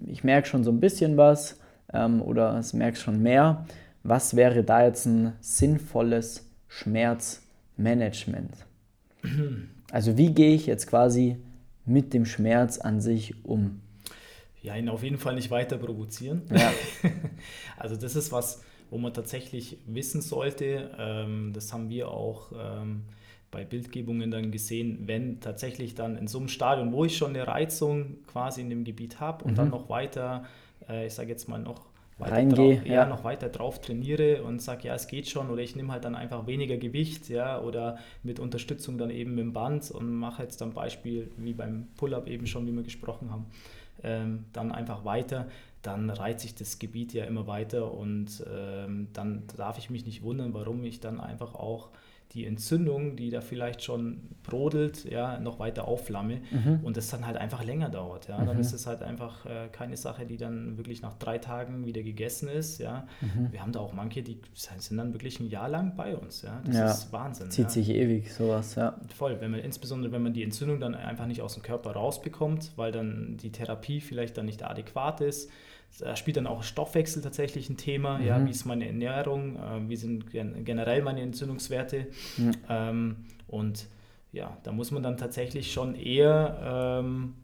ich 0.07 0.23
merke 0.23 0.47
schon 0.47 0.63
so 0.63 0.71
ein 0.71 0.79
bisschen 0.79 1.17
was 1.17 1.59
ähm, 1.93 2.21
oder 2.21 2.57
es 2.57 2.71
merkt 2.71 2.97
schon 2.97 3.21
mehr 3.21 3.65
was 4.03 4.35
wäre 4.35 4.63
da 4.63 4.85
jetzt 4.85 5.05
ein 5.05 5.33
sinnvolles 5.39 6.49
Schmerzmanagement? 6.67 8.51
Also 9.91 10.17
wie 10.17 10.33
gehe 10.33 10.53
ich 10.53 10.65
jetzt 10.65 10.87
quasi 10.87 11.37
mit 11.85 12.13
dem 12.13 12.25
Schmerz 12.25 12.77
an 12.77 12.99
sich 12.99 13.45
um? 13.45 13.81
Ja, 14.61 14.75
ihn 14.75 14.89
auf 14.89 15.03
jeden 15.03 15.17
Fall 15.17 15.35
nicht 15.35 15.51
weiter 15.51 15.77
provozieren. 15.77 16.43
Ja. 16.49 16.71
also 17.77 17.95
das 17.95 18.15
ist 18.15 18.31
was, 18.31 18.63
wo 18.89 18.97
man 18.97 19.13
tatsächlich 19.13 19.77
wissen 19.85 20.21
sollte. 20.21 20.91
Ähm, 20.97 21.51
das 21.53 21.73
haben 21.73 21.89
wir 21.89 22.09
auch 22.09 22.51
ähm, 22.57 23.03
bei 23.51 23.65
Bildgebungen 23.65 24.31
dann 24.31 24.51
gesehen, 24.51 25.03
wenn 25.05 25.39
tatsächlich 25.41 25.95
dann 25.95 26.17
in 26.17 26.27
so 26.27 26.39
einem 26.39 26.47
Stadion, 26.47 26.91
wo 26.91 27.05
ich 27.05 27.17
schon 27.17 27.29
eine 27.31 27.47
Reizung 27.47 28.17
quasi 28.27 28.61
in 28.61 28.69
dem 28.69 28.83
Gebiet 28.83 29.19
habe 29.19 29.45
und 29.45 29.51
mhm. 29.51 29.55
dann 29.55 29.69
noch 29.69 29.89
weiter, 29.89 30.45
äh, 30.89 31.07
ich 31.07 31.13
sage 31.13 31.29
jetzt 31.29 31.47
mal 31.47 31.59
noch 31.59 31.92
reingehe. 32.19 32.81
Ja, 32.85 32.93
ja, 32.93 33.05
noch 33.05 33.23
weiter 33.23 33.49
drauf 33.49 33.81
trainiere 33.81 34.43
und 34.43 34.61
sage, 34.61 34.87
ja, 34.87 34.95
es 34.95 35.07
geht 35.07 35.27
schon 35.27 35.49
oder 35.49 35.61
ich 35.61 35.75
nehme 35.75 35.91
halt 35.91 36.05
dann 36.05 36.15
einfach 36.15 36.47
weniger 36.47 36.77
Gewicht, 36.77 37.29
ja, 37.29 37.59
oder 37.59 37.97
mit 38.23 38.39
Unterstützung 38.39 38.97
dann 38.97 39.09
eben 39.09 39.35
mit 39.35 39.43
dem 39.43 39.53
Band 39.53 39.91
und 39.91 40.13
mache 40.15 40.43
jetzt 40.43 40.61
dann 40.61 40.73
Beispiel 40.73 41.31
wie 41.37 41.53
beim 41.53 41.87
Pull-Up 41.97 42.27
eben 42.27 42.47
schon, 42.47 42.67
wie 42.67 42.71
wir 42.71 42.83
gesprochen 42.83 43.31
haben, 43.31 43.45
ähm, 44.03 44.45
dann 44.53 44.71
einfach 44.71 45.05
weiter, 45.05 45.47
dann 45.81 46.09
reizt 46.09 46.41
sich 46.41 46.55
das 46.55 46.79
Gebiet 46.79 47.13
ja 47.13 47.25
immer 47.25 47.47
weiter 47.47 47.93
und 47.93 48.43
ähm, 48.53 49.07
dann 49.13 49.43
darf 49.57 49.77
ich 49.77 49.89
mich 49.89 50.05
nicht 50.05 50.23
wundern, 50.23 50.53
warum 50.53 50.83
ich 50.83 50.99
dann 50.99 51.19
einfach 51.19 51.55
auch 51.55 51.89
die 52.31 52.45
Entzündung, 52.47 53.15
die 53.15 53.29
da 53.29 53.41
vielleicht 53.41 53.83
schon 53.83 54.21
brodelt, 54.43 55.05
ja, 55.05 55.39
noch 55.39 55.59
weiter 55.59 55.87
aufflamme 55.87 56.41
mhm. 56.49 56.79
und 56.81 56.97
das 56.97 57.09
dann 57.09 57.27
halt 57.27 57.37
einfach 57.37 57.63
länger 57.63 57.89
dauert. 57.89 58.27
Ja. 58.27 58.43
Dann 58.43 58.55
mhm. 58.55 58.61
ist 58.61 58.73
es 58.73 58.87
halt 58.87 59.03
einfach 59.03 59.45
äh, 59.45 59.67
keine 59.71 59.97
Sache, 59.97 60.25
die 60.25 60.37
dann 60.37 60.77
wirklich 60.77 61.01
nach 61.01 61.13
drei 61.13 61.37
Tagen 61.37 61.85
wieder 61.85 62.01
gegessen 62.01 62.49
ist. 62.49 62.79
Ja. 62.79 63.07
Mhm. 63.21 63.51
Wir 63.51 63.61
haben 63.61 63.71
da 63.71 63.79
auch 63.79 63.93
manche, 63.93 64.23
die 64.23 64.39
sind 64.55 64.97
dann 64.97 65.13
wirklich 65.13 65.39
ein 65.39 65.47
Jahr 65.47 65.69
lang 65.69 65.95
bei 65.95 66.15
uns. 66.15 66.41
Ja. 66.41 66.61
Das 66.65 66.75
ja. 66.75 66.91
ist 66.91 67.13
Wahnsinn. 67.13 67.51
Zieht 67.51 67.65
ja. 67.65 67.69
sich 67.69 67.89
ewig, 67.89 68.33
sowas, 68.33 68.75
ja. 68.75 68.99
Voll, 69.15 69.39
wenn 69.39 69.51
man, 69.51 69.59
insbesondere 69.59 70.11
wenn 70.11 70.23
man 70.23 70.33
die 70.33 70.43
Entzündung 70.43 70.79
dann 70.79 70.95
einfach 70.95 71.27
nicht 71.27 71.41
aus 71.41 71.53
dem 71.53 71.61
Körper 71.61 71.91
rausbekommt, 71.91 72.71
weil 72.77 72.91
dann 72.91 73.37
die 73.37 73.51
Therapie 73.51 74.01
vielleicht 74.01 74.37
dann 74.37 74.47
nicht 74.47 74.63
adäquat 74.63 75.21
ist 75.21 75.51
da 75.99 76.15
spielt 76.15 76.37
dann 76.37 76.47
auch 76.47 76.63
Stoffwechsel 76.63 77.21
tatsächlich 77.21 77.69
ein 77.69 77.77
Thema. 77.77 78.17
Mhm. 78.17 78.25
Ja, 78.25 78.45
wie 78.45 78.49
ist 78.51 78.65
meine 78.65 78.87
Ernährung? 78.87 79.55
Äh, 79.57 79.89
wie 79.89 79.95
sind 79.95 80.31
generell 80.31 81.01
meine 81.01 81.21
Entzündungswerte? 81.21 82.07
Mhm. 82.37 82.51
Ähm, 82.69 83.15
und 83.47 83.87
ja, 84.31 84.57
da 84.63 84.71
muss 84.71 84.91
man 84.91 85.03
dann 85.03 85.17
tatsächlich 85.17 85.71
schon 85.71 85.95
eher 85.95 86.99
ähm, 87.03 87.35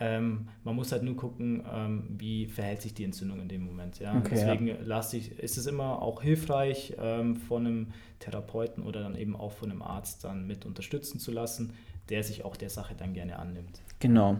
Ähm, 0.00 0.48
man 0.64 0.76
muss 0.76 0.92
halt 0.92 1.02
nur 1.02 1.16
gucken, 1.16 1.64
ähm, 1.72 2.04
wie 2.18 2.46
verhält 2.46 2.82
sich 2.82 2.94
die 2.94 3.04
Entzündung 3.04 3.40
in 3.40 3.48
dem 3.48 3.64
Moment. 3.64 3.98
Ja? 3.98 4.16
Okay, 4.16 4.30
Deswegen 4.30 4.66
ja. 4.68 5.00
ich, 5.12 5.38
ist 5.38 5.58
es 5.58 5.66
immer 5.66 6.02
auch 6.02 6.22
hilfreich, 6.22 6.94
ähm, 7.00 7.36
von 7.36 7.66
einem 7.66 7.86
Therapeuten 8.20 8.84
oder 8.84 9.02
dann 9.02 9.16
eben 9.16 9.34
auch 9.34 9.52
von 9.52 9.70
einem 9.70 9.82
Arzt 9.82 10.24
dann 10.24 10.46
mit 10.46 10.66
unterstützen 10.66 11.18
zu 11.18 11.32
lassen, 11.32 11.72
der 12.10 12.22
sich 12.22 12.44
auch 12.44 12.56
der 12.56 12.70
Sache 12.70 12.94
dann 12.96 13.12
gerne 13.12 13.38
annimmt. 13.38 13.80
Genau. 14.00 14.38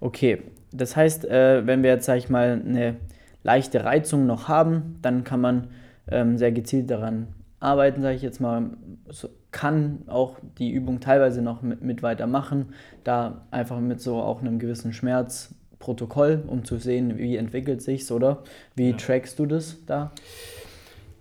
Okay. 0.00 0.42
Das 0.72 0.96
heißt, 0.96 1.24
äh, 1.24 1.66
wenn 1.66 1.82
wir 1.82 1.90
jetzt, 1.90 2.04
sag 2.04 2.18
ich 2.18 2.28
mal, 2.28 2.62
eine 2.64 2.96
leichte 3.42 3.84
Reizung 3.84 4.26
noch 4.26 4.48
haben, 4.48 4.98
dann 5.00 5.24
kann 5.24 5.40
man 5.40 5.68
ähm, 6.10 6.36
sehr 6.36 6.52
gezielt 6.52 6.90
daran 6.90 7.28
arbeiten, 7.60 8.02
sage 8.02 8.16
ich 8.16 8.22
jetzt 8.22 8.40
mal. 8.40 8.70
So, 9.08 9.28
kann 9.50 10.02
auch 10.06 10.36
die 10.58 10.70
Übung 10.70 11.00
teilweise 11.00 11.42
noch 11.42 11.62
mit, 11.62 11.82
mit 11.82 12.02
weitermachen, 12.02 12.74
da 13.04 13.46
einfach 13.50 13.80
mit 13.80 14.00
so 14.00 14.16
auch 14.20 14.40
einem 14.40 14.58
gewissen 14.58 14.92
Schmerzprotokoll, 14.92 16.44
um 16.46 16.64
zu 16.64 16.76
sehen, 16.76 17.18
wie 17.18 17.36
entwickelt 17.36 17.82
sich's 17.82 18.10
oder 18.12 18.42
wie 18.74 18.90
ja. 18.90 18.96
trackst 18.96 19.38
du 19.38 19.46
das 19.46 19.84
da? 19.86 20.12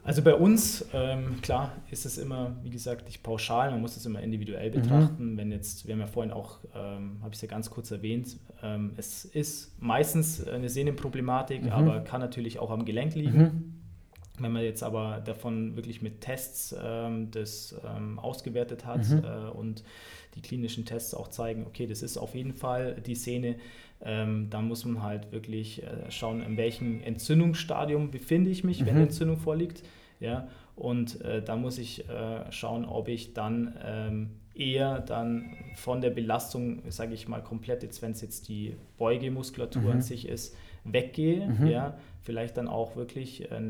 Also 0.08 0.22
bei 0.22 0.34
uns, 0.34 0.86
ähm, 0.94 1.42
klar, 1.42 1.74
ist 1.92 2.06
es 2.06 2.18
immer, 2.18 2.56
wie 2.64 2.70
gesagt, 2.70 3.08
nicht 3.08 3.24
pauschal, 3.24 3.72
man 3.72 3.82
muss 3.82 3.98
es 3.98 4.06
immer 4.06 4.22
individuell 4.22 4.70
mhm. 4.70 4.74
betrachten. 4.74 5.34
Mhm. 5.34 5.38
Wenn 5.38 5.52
jetzt, 5.52 5.86
wir 5.86 5.96
haben 5.96 6.00
ja 6.00 6.08
vorhin 6.08 6.32
auch, 6.32 6.60
ähm, 6.74 7.18
habe 7.20 7.32
ich 7.32 7.36
es 7.36 7.42
ja 7.42 7.50
ganz 7.50 7.70
kurz 7.70 7.92
erwähnt, 7.92 8.38
ähm, 8.64 8.94
es 8.96 9.26
ist 9.26 9.76
meistens 9.82 10.48
eine 10.48 10.70
Sehnenproblematik, 10.70 11.64
mhm. 11.64 11.72
aber 11.72 12.00
kann 12.00 12.22
natürlich 12.22 12.58
auch 12.58 12.72
am 12.72 12.86
Gelenk 12.86 13.16
liegen. 13.16 13.38
Mhm. 13.38 13.74
Wenn 14.40 14.52
man 14.52 14.64
jetzt 14.64 14.84
aber 14.84 15.22
davon 15.24 15.76
wirklich 15.76 16.02
mit 16.02 16.22
Tests 16.22 16.76
ähm, 16.82 17.32
das 17.32 17.76
ähm, 17.86 18.20
ausgewertet 18.20 18.86
hat 18.86 19.08
mhm. 19.10 19.24
äh, 19.24 19.50
und 19.50 19.84
die 20.36 20.42
klinischen 20.42 20.86
Tests 20.86 21.14
auch 21.14 21.30
zeigen, 21.30 21.66
okay, 21.66 21.88
das 21.88 22.04
ist 22.04 22.18
auf 22.18 22.36
jeden 22.36 22.54
Fall 22.54 23.02
die 23.06 23.16
Szene, 23.16 23.56
ähm, 24.02 24.50
dann 24.50 24.68
muss 24.68 24.86
man 24.86 25.02
halt 25.02 25.32
wirklich 25.32 25.84
äh, 25.84 26.12
schauen, 26.12 26.42
in 26.42 26.58
welchem 26.58 27.02
Entzündungsstadium 27.02 28.12
befinde 28.12 28.52
ich 28.52 28.64
mich, 28.64 28.82
mhm. 28.82 28.86
wenn 28.86 28.98
Entzündung 28.98 29.38
vorliegt. 29.38 29.84
Ja? 30.20 30.48
Und 30.76 31.22
äh, 31.22 31.42
da 31.42 31.56
muss 31.56 31.80
ich 31.80 32.08
äh, 32.08 32.52
schauen, 32.52 32.86
ob 32.86 33.08
ich 33.08 33.34
dann 33.34 33.74
ähm, 33.84 34.30
eher 34.54 35.00
dann 35.00 35.56
von 35.76 36.02
der 36.02 36.12
Belastung, 36.12 36.84
sage 36.90 37.14
ich 37.14 37.28
mal, 37.28 37.42
komplett, 37.42 37.84
jetzt 37.84 38.02
wenn 38.02 38.12
es 38.12 38.22
jetzt 38.22 38.48
die 38.48 38.76
Beugemuskulatur 38.98 39.82
mhm. 39.82 39.92
an 39.92 40.02
sich 40.02 40.28
ist, 40.28 40.56
weggehe, 40.84 41.48
mhm. 41.48 41.68
ja, 41.68 41.98
vielleicht 42.28 42.58
dann 42.58 42.68
auch 42.68 42.98
wirklich 42.98 43.50
äh, 43.50 43.62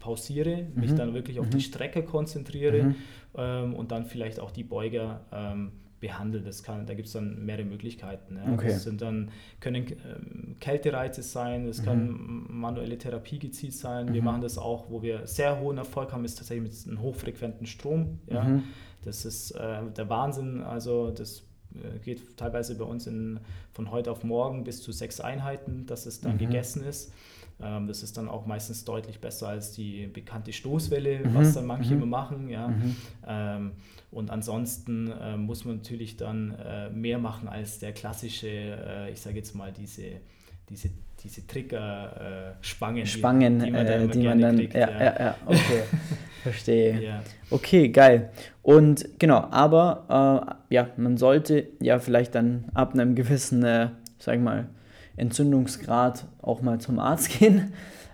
pausiere, 0.00 0.64
mhm. 0.64 0.80
mich 0.80 0.92
dann 0.96 1.14
wirklich 1.14 1.38
auf 1.38 1.48
die 1.48 1.58
mhm. 1.58 1.60
Strecke 1.60 2.02
konzentriere 2.02 2.82
mhm. 2.82 2.94
ähm, 3.36 3.74
und 3.74 3.92
dann 3.92 4.06
vielleicht 4.06 4.40
auch 4.40 4.50
die 4.50 4.64
Beuger 4.64 5.20
ähm, 5.32 5.70
behandle. 6.00 6.40
Das 6.40 6.64
kann, 6.64 6.84
da 6.84 6.94
gibt 6.94 7.06
es 7.06 7.12
dann 7.12 7.46
mehrere 7.46 7.64
Möglichkeiten. 7.64 8.38
Ja. 8.44 8.52
Okay. 8.54 8.70
Das 8.70 8.82
sind 8.82 9.02
dann, 9.02 9.30
können 9.60 9.86
ähm, 9.86 10.56
Kältereize 10.58 11.22
sein, 11.22 11.68
das 11.68 11.84
kann 11.84 12.08
mhm. 12.08 12.46
manuelle 12.48 12.98
Therapie 12.98 13.38
gezielt 13.38 13.74
sein. 13.74 14.12
Wir 14.12 14.20
machen 14.20 14.40
das 14.40 14.58
auch, 14.58 14.90
wo 14.90 15.00
wir 15.00 15.28
sehr 15.28 15.60
hohen 15.60 15.78
Erfolg 15.78 16.12
haben, 16.12 16.24
ist 16.24 16.38
tatsächlich 16.38 16.72
mit 16.72 16.88
einem 16.88 17.02
hochfrequenten 17.02 17.66
Strom. 17.66 18.18
Ja. 18.28 18.60
Das 19.04 19.24
ist 19.24 19.52
äh, 19.52 19.78
der 19.96 20.08
Wahnsinn. 20.08 20.60
Also 20.60 21.12
das 21.12 21.44
äh, 21.74 22.00
geht 22.00 22.36
teilweise 22.36 22.76
bei 22.76 22.84
uns 22.84 23.06
in, 23.06 23.38
von 23.70 23.92
heute 23.92 24.10
auf 24.10 24.24
morgen 24.24 24.64
bis 24.64 24.82
zu 24.82 24.90
sechs 24.90 25.20
Einheiten, 25.20 25.86
dass 25.86 26.06
es 26.06 26.20
dann 26.20 26.34
mhm. 26.34 26.38
gegessen 26.38 26.82
ist. 26.82 27.12
Ähm, 27.62 27.86
das 27.86 28.02
ist 28.02 28.16
dann 28.16 28.28
auch 28.28 28.46
meistens 28.46 28.84
deutlich 28.84 29.20
besser 29.20 29.48
als 29.48 29.72
die 29.72 30.06
bekannte 30.06 30.52
Stoßwelle, 30.52 31.20
mhm. 31.20 31.34
was 31.34 31.54
dann 31.54 31.66
manche 31.66 31.94
mhm. 31.94 32.02
immer 32.02 32.06
machen. 32.06 32.48
Ja. 32.48 32.68
Mhm. 32.68 32.96
Ähm, 33.26 33.72
und 34.10 34.30
ansonsten 34.30 35.10
äh, 35.10 35.36
muss 35.36 35.64
man 35.64 35.76
natürlich 35.76 36.16
dann 36.16 36.54
äh, 36.54 36.90
mehr 36.90 37.18
machen 37.18 37.48
als 37.48 37.78
der 37.78 37.92
klassische, 37.92 38.48
äh, 38.48 39.10
ich 39.10 39.20
sage 39.20 39.36
jetzt 39.36 39.54
mal, 39.54 39.72
diese, 39.72 40.20
diese 40.68 40.90
diese 41.22 41.46
Trigger-Spangen, 41.46 43.02
äh, 43.02 43.06
Spangen, 43.06 43.58
die, 43.58 43.66
die 43.66 43.70
man 43.70 43.86
dann, 43.86 44.02
äh, 44.02 44.08
die 44.08 44.26
man 44.26 44.40
dann 44.40 44.56
kriegt, 44.56 44.74
ja, 44.74 44.90
ja, 44.90 45.20
ja, 45.20 45.36
okay, 45.46 45.82
verstehe. 46.42 47.00
Ja. 47.00 47.22
Okay, 47.50 47.88
geil. 47.90 48.30
Und 48.62 49.08
genau, 49.18 49.46
aber 49.50 50.56
äh, 50.70 50.74
ja, 50.74 50.88
man 50.96 51.16
sollte 51.16 51.68
ja 51.80 51.98
vielleicht 51.98 52.34
dann 52.34 52.64
ab 52.74 52.94
einem 52.94 53.14
gewissen, 53.14 53.62
äh, 53.62 53.90
sag 54.18 54.36
ich 54.36 54.40
mal, 54.40 54.68
Entzündungsgrad 55.16 56.26
auch 56.40 56.62
mal 56.62 56.80
zum 56.80 56.98
Arzt 56.98 57.38
gehen 57.38 57.72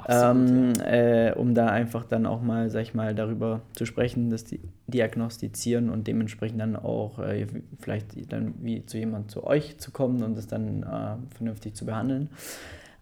ähm, 0.09 0.73
äh, 0.81 1.33
um 1.33 1.55
da 1.55 1.67
einfach 1.67 2.05
dann 2.05 2.25
auch 2.25 2.41
mal, 2.41 2.71
sag 2.71 2.81
ich 2.81 2.95
mal, 2.95 3.15
darüber 3.15 3.61
zu 3.75 3.85
sprechen, 3.85 4.31
das 4.31 4.47
diagnostizieren 4.87 5.91
und 5.91 6.07
dementsprechend 6.07 6.61
dann 6.61 6.77
auch 6.77 7.19
äh, 7.19 7.47
vielleicht 7.79 8.33
dann 8.33 8.55
wie 8.61 8.87
zu 8.87 8.97
jemand 8.97 9.31
zu 9.31 9.45
euch 9.45 9.79
zu 9.79 9.91
kommen 9.91 10.23
und 10.23 10.35
das 10.35 10.47
dann 10.47 10.83
äh, 10.83 11.35
vernünftig 11.35 11.75
zu 11.75 11.85
behandeln. 11.85 12.31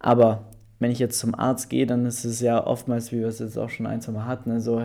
Aber 0.00 0.46
wenn 0.80 0.90
ich 0.90 0.98
jetzt 0.98 1.20
zum 1.20 1.36
Arzt 1.36 1.70
gehe, 1.70 1.86
dann 1.86 2.04
ist 2.06 2.24
es 2.24 2.40
ja 2.40 2.66
oftmals, 2.66 3.12
wie 3.12 3.20
wir 3.20 3.28
es 3.28 3.38
jetzt 3.38 3.56
auch 3.56 3.70
schon 3.70 3.86
ein, 3.86 4.00
zwei 4.00 4.12
Mal 4.12 4.26
hatten, 4.26 4.50
also 4.50 4.82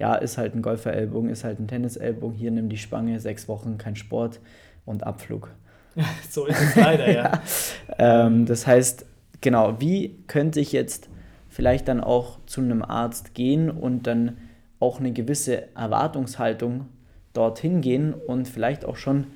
ja, 0.00 0.16
ist 0.16 0.38
halt 0.38 0.56
ein 0.56 0.62
Golferellbogen, 0.62 1.30
ist 1.30 1.44
halt 1.44 1.60
ein 1.60 1.68
Tennisellbogen, 1.68 2.36
hier 2.36 2.50
nimm 2.50 2.68
die 2.68 2.78
Spange, 2.78 3.20
sechs 3.20 3.46
Wochen 3.46 3.78
kein 3.78 3.94
Sport 3.94 4.40
und 4.86 5.04
Abflug. 5.04 5.50
so 6.30 6.46
ist 6.46 6.60
es 6.60 6.76
leider, 6.76 7.10
ja. 7.10 7.40
ja. 7.98 8.26
Ähm, 8.26 8.46
das 8.46 8.66
heißt, 8.66 9.06
genau, 9.40 9.80
wie 9.80 10.16
könnte 10.26 10.60
ich 10.60 10.72
jetzt 10.72 11.08
vielleicht 11.48 11.88
dann 11.88 12.00
auch 12.00 12.38
zu 12.46 12.60
einem 12.60 12.82
Arzt 12.82 13.34
gehen 13.34 13.70
und 13.70 14.06
dann 14.06 14.38
auch 14.78 14.98
eine 14.98 15.12
gewisse 15.12 15.74
Erwartungshaltung 15.76 16.86
dorthin 17.32 17.80
gehen 17.80 18.14
und 18.14 18.48
vielleicht 18.48 18.84
auch 18.84 18.96
schon 18.96 19.26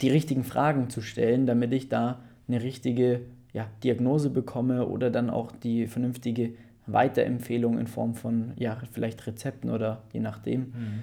die 0.00 0.10
richtigen 0.10 0.44
Fragen 0.44 0.90
zu 0.90 1.00
stellen, 1.00 1.46
damit 1.46 1.72
ich 1.72 1.88
da 1.88 2.20
eine 2.48 2.62
richtige 2.62 3.22
ja, 3.52 3.66
Diagnose 3.82 4.30
bekomme 4.30 4.86
oder 4.86 5.10
dann 5.10 5.30
auch 5.30 5.52
die 5.52 5.86
vernünftige 5.86 6.54
Weiterempfehlung 6.86 7.78
in 7.78 7.86
Form 7.86 8.14
von 8.14 8.52
ja, 8.56 8.76
vielleicht 8.92 9.26
Rezepten 9.26 9.70
oder 9.70 10.02
je 10.12 10.20
nachdem. 10.20 10.60
Mhm. 10.60 11.02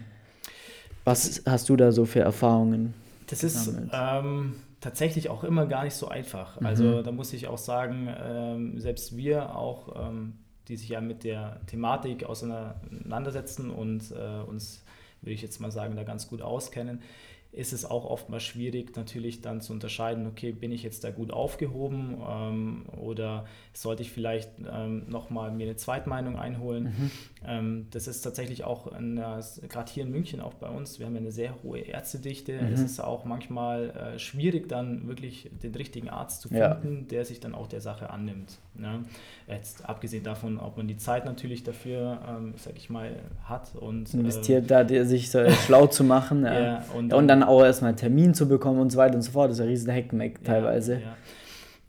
Was 1.04 1.44
hast 1.48 1.70
du 1.70 1.76
da 1.76 1.92
so 1.92 2.06
für 2.06 2.20
Erfahrungen? 2.20 2.94
Das 3.32 3.44
ist 3.44 3.74
ähm, 3.94 4.56
tatsächlich 4.82 5.30
auch 5.30 5.44
immer 5.44 5.66
gar 5.66 5.84
nicht 5.84 5.96
so 5.96 6.08
einfach. 6.08 6.60
Mhm. 6.60 6.66
Also 6.66 7.02
da 7.02 7.12
muss 7.12 7.34
ich 7.34 7.48
auch 7.48 7.58
sagen, 7.58 8.14
ähm, 8.22 8.80
selbst 8.80 9.16
wir 9.16 9.56
auch, 9.56 10.10
ähm, 10.10 10.34
die 10.68 10.76
sich 10.76 10.90
ja 10.90 11.02
mit 11.02 11.24
der 11.24 11.62
Thematik 11.68 12.26
auseinandersetzen 12.26 13.72
und 13.72 14.12
äh, 14.12 14.42
uns, 14.48 14.84
würde 15.22 15.34
ich 15.34 15.42
jetzt 15.42 15.60
mal 15.60 15.72
sagen, 15.72 15.96
da 15.96 16.04
ganz 16.04 16.28
gut 16.28 16.42
auskennen, 16.42 17.02
ist 17.52 17.74
es 17.74 17.84
auch 17.84 18.06
oftmals 18.06 18.44
schwierig, 18.44 18.96
natürlich 18.96 19.42
dann 19.42 19.60
zu 19.60 19.74
unterscheiden, 19.74 20.26
okay, 20.26 20.52
bin 20.54 20.72
ich 20.72 20.84
jetzt 20.84 21.04
da 21.04 21.12
gut 21.12 21.32
aufgehoben 21.32 22.18
ähm, 22.28 22.86
oder 22.98 23.46
sollte 23.74 24.04
ich 24.04 24.12
vielleicht 24.12 24.52
ähm, 24.72 25.10
nochmal 25.10 25.52
mir 25.52 25.66
eine 25.66 25.76
Zweitmeinung 25.76 26.38
einholen. 26.38 26.84
Mhm. 26.84 27.12
Ähm, 27.46 27.88
das 27.92 28.08
ist 28.08 28.22
tatsächlich 28.22 28.64
auch, 28.64 28.92
gerade 28.92 29.92
hier 29.92 30.04
in 30.04 30.12
München 30.12 30.40
auch 30.40 30.54
bei 30.54 30.70
uns, 30.70 31.00
wir 31.00 31.06
haben 31.06 31.16
ja 31.16 31.22
eine 31.22 31.32
sehr 31.32 31.62
hohe 31.62 31.80
Ärztedichte. 31.80 32.62
Mhm. 32.62 32.74
Es 32.74 32.82
ist 32.82 33.00
auch 33.02 33.26
manchmal 33.26 33.90
äh, 33.90 34.20
schwierig, 34.20 34.70
dann 34.70 35.08
wirklich 35.08 35.50
den 35.62 35.76
richtigen 35.76 36.10
Arzt 36.10 36.42
zu 36.42 36.50
finden, 36.50 37.00
ja. 37.00 37.08
der 37.10 37.26
sich 37.26 37.42
dann 37.42 37.54
auch 37.54 37.68
der 37.68 37.82
Sache 37.82 38.10
annimmt. 38.10 38.60
Ne? 38.74 39.04
Jetzt 39.48 39.88
abgesehen 39.88 40.24
davon, 40.24 40.58
ob 40.58 40.78
man 40.78 40.88
die 40.88 40.98
Zeit 40.98 41.26
natürlich 41.26 41.64
dafür, 41.64 42.20
ähm, 42.28 42.54
sag 42.58 42.78
ich 42.78 42.90
mal, 42.90 43.12
hat 43.44 43.76
und 43.76 44.14
investiert 44.14 44.72
äh, 44.72 44.86
da, 44.86 45.06
sich 45.06 45.30
so 45.30 45.50
schlau 45.66 45.88
zu 45.88 46.04
machen 46.04 46.46
ja. 46.46 46.60
ja 46.60 46.86
und, 46.96 47.10
dann, 47.10 47.20
und, 47.20 47.28
dann, 47.28 47.44
auch 47.44 47.64
erstmal 47.64 47.90
einen 47.90 47.98
Termin 47.98 48.34
zu 48.34 48.48
bekommen 48.48 48.80
und 48.80 48.90
so 48.90 48.98
weiter 48.98 49.16
und 49.16 49.24
so 49.24 49.32
fort. 49.32 49.50
Das 49.50 49.58
ist 49.58 49.64
ein 49.64 49.68
riesen 49.68 49.92
Heckmeck 49.92 50.44
teilweise. 50.44 51.02
Ja, 51.02 51.18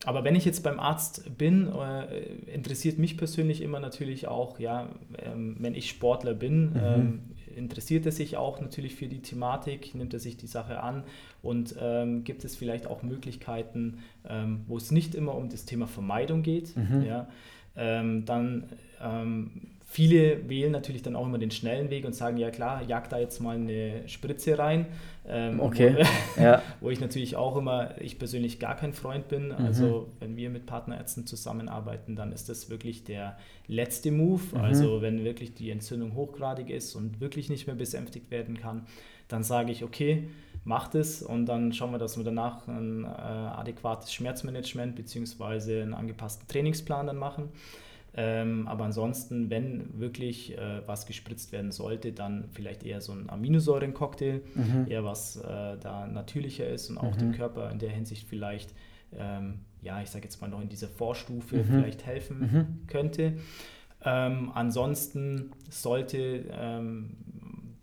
Aber 0.04 0.24
wenn 0.24 0.34
ich 0.34 0.44
jetzt 0.44 0.64
beim 0.64 0.80
Arzt 0.80 1.38
bin, 1.38 1.70
äh, 1.72 2.52
interessiert 2.52 2.98
mich 2.98 3.16
persönlich 3.16 3.62
immer 3.62 3.78
natürlich 3.78 4.26
auch, 4.26 4.58
ja, 4.58 4.88
ähm, 5.24 5.56
wenn 5.60 5.74
ich 5.74 5.88
Sportler 5.88 6.34
bin, 6.34 6.70
mhm. 6.70 6.80
ähm, 6.82 7.20
interessiert 7.56 8.06
er 8.06 8.12
sich 8.12 8.36
auch 8.36 8.60
natürlich 8.60 8.94
für 8.94 9.06
die 9.06 9.20
Thematik, 9.20 9.94
nimmt 9.94 10.12
er 10.14 10.20
sich 10.20 10.36
die 10.36 10.46
Sache 10.46 10.82
an 10.82 11.04
und 11.42 11.74
ähm, 11.80 12.24
gibt 12.24 12.44
es 12.44 12.56
vielleicht 12.56 12.86
auch 12.86 13.02
Möglichkeiten, 13.02 13.98
ähm, 14.28 14.60
wo 14.66 14.76
es 14.76 14.90
nicht 14.90 15.14
immer 15.14 15.34
um 15.34 15.48
das 15.48 15.64
Thema 15.64 15.86
Vermeidung 15.86 16.42
geht. 16.42 16.76
Mhm. 16.76 17.04
Ja, 17.06 17.28
ähm, 17.76 18.24
dann 18.24 18.64
ähm, 19.00 19.50
viele 19.92 20.48
wählen 20.48 20.72
natürlich 20.72 21.02
dann 21.02 21.16
auch 21.16 21.26
immer 21.26 21.36
den 21.36 21.50
schnellen 21.50 21.90
Weg 21.90 22.06
und 22.06 22.14
sagen, 22.14 22.38
ja 22.38 22.50
klar, 22.50 22.82
jag 22.88 23.10
da 23.10 23.18
jetzt 23.18 23.40
mal 23.40 23.56
eine 23.56 24.08
Spritze 24.08 24.58
rein. 24.58 24.86
Ähm, 25.28 25.60
okay. 25.60 26.06
Wo, 26.34 26.40
ja. 26.42 26.62
wo 26.80 26.88
ich 26.88 26.98
natürlich 26.98 27.36
auch 27.36 27.58
immer, 27.58 28.00
ich 28.00 28.18
persönlich 28.18 28.58
gar 28.58 28.74
kein 28.74 28.94
Freund 28.94 29.28
bin. 29.28 29.48
Mhm. 29.48 29.66
Also 29.66 30.08
wenn 30.18 30.34
wir 30.34 30.48
mit 30.48 30.64
Partnerärzten 30.64 31.26
zusammenarbeiten, 31.26 32.16
dann 32.16 32.32
ist 32.32 32.48
das 32.48 32.70
wirklich 32.70 33.04
der 33.04 33.36
letzte 33.66 34.10
Move. 34.12 34.40
Mhm. 34.54 34.60
Also 34.62 35.02
wenn 35.02 35.24
wirklich 35.24 35.52
die 35.52 35.70
Entzündung 35.70 36.14
hochgradig 36.14 36.70
ist 36.70 36.94
und 36.94 37.20
wirklich 37.20 37.50
nicht 37.50 37.66
mehr 37.66 37.76
besänftigt 37.76 38.30
werden 38.30 38.56
kann, 38.56 38.86
dann 39.28 39.42
sage 39.42 39.72
ich, 39.72 39.84
okay, 39.84 40.30
macht 40.64 40.94
es 40.94 41.22
und 41.22 41.44
dann 41.46 41.74
schauen 41.74 41.90
wir, 41.90 41.98
dass 41.98 42.16
wir 42.16 42.24
danach 42.24 42.66
ein 42.66 43.04
äh, 43.04 43.08
adäquates 43.08 44.12
Schmerzmanagement 44.14 44.96
bzw. 44.96 45.82
einen 45.82 45.92
angepassten 45.92 46.48
Trainingsplan 46.48 47.08
dann 47.08 47.16
machen. 47.16 47.50
Ähm, 48.14 48.68
aber 48.68 48.84
ansonsten, 48.84 49.48
wenn 49.48 49.98
wirklich 49.98 50.56
äh, 50.58 50.86
was 50.86 51.06
gespritzt 51.06 51.50
werden 51.52 51.72
sollte, 51.72 52.12
dann 52.12 52.48
vielleicht 52.52 52.84
eher 52.84 53.00
so 53.00 53.12
ein 53.12 53.30
Aminosäurencocktail, 53.30 54.42
mhm. 54.54 54.86
eher 54.88 55.04
was 55.04 55.36
äh, 55.36 55.78
da 55.80 56.06
natürlicher 56.06 56.68
ist 56.68 56.90
und 56.90 56.98
auch 56.98 57.14
mhm. 57.14 57.18
dem 57.18 57.32
Körper 57.32 57.70
in 57.70 57.78
der 57.78 57.90
Hinsicht 57.90 58.28
vielleicht, 58.28 58.74
ähm, 59.16 59.60
ja, 59.80 60.02
ich 60.02 60.10
sage 60.10 60.24
jetzt 60.24 60.40
mal 60.42 60.48
noch 60.48 60.60
in 60.60 60.68
dieser 60.68 60.88
Vorstufe 60.88 61.56
mhm. 61.56 61.64
vielleicht 61.64 62.04
helfen 62.04 62.38
mhm. 62.40 62.86
könnte. 62.86 63.34
Ähm, 64.04 64.50
ansonsten 64.54 65.52
sollte 65.70 66.44
ähm, 66.50 67.16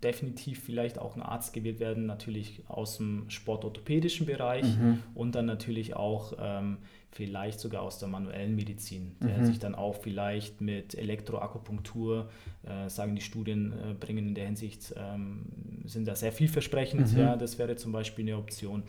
definitiv 0.02 0.62
vielleicht 0.62 0.98
auch 0.98 1.16
ein 1.16 1.22
Arzt 1.22 1.52
gewählt 1.52 1.80
werden, 1.80 2.06
natürlich 2.06 2.62
aus 2.68 2.98
dem 2.98 3.28
sportorthopädischen 3.28 4.26
Bereich 4.26 4.78
mhm. 4.78 5.02
und 5.14 5.34
dann 5.34 5.46
natürlich 5.46 5.96
auch 5.96 6.34
ähm, 6.40 6.78
vielleicht 7.12 7.60
sogar 7.60 7.82
aus 7.82 7.98
der 7.98 8.08
manuellen 8.08 8.54
Medizin, 8.54 9.16
der 9.20 9.38
mhm. 9.38 9.46
sich 9.46 9.58
dann 9.58 9.74
auch 9.74 9.96
vielleicht 9.96 10.60
mit 10.60 10.94
Elektroakupunktur, 10.94 12.28
äh, 12.62 12.88
sagen 12.88 13.16
die 13.16 13.22
Studien, 13.22 13.72
äh, 13.72 13.94
bringen 13.94 14.28
in 14.28 14.34
der 14.34 14.46
Hinsicht, 14.46 14.94
ähm, 14.96 15.46
sind 15.86 16.06
da 16.06 16.14
sehr 16.14 16.32
vielversprechend. 16.32 17.12
Mhm. 17.12 17.18
Ja, 17.18 17.36
das 17.36 17.58
wäre 17.58 17.76
zum 17.76 17.92
Beispiel 17.92 18.24
eine 18.24 18.36
Option. 18.36 18.84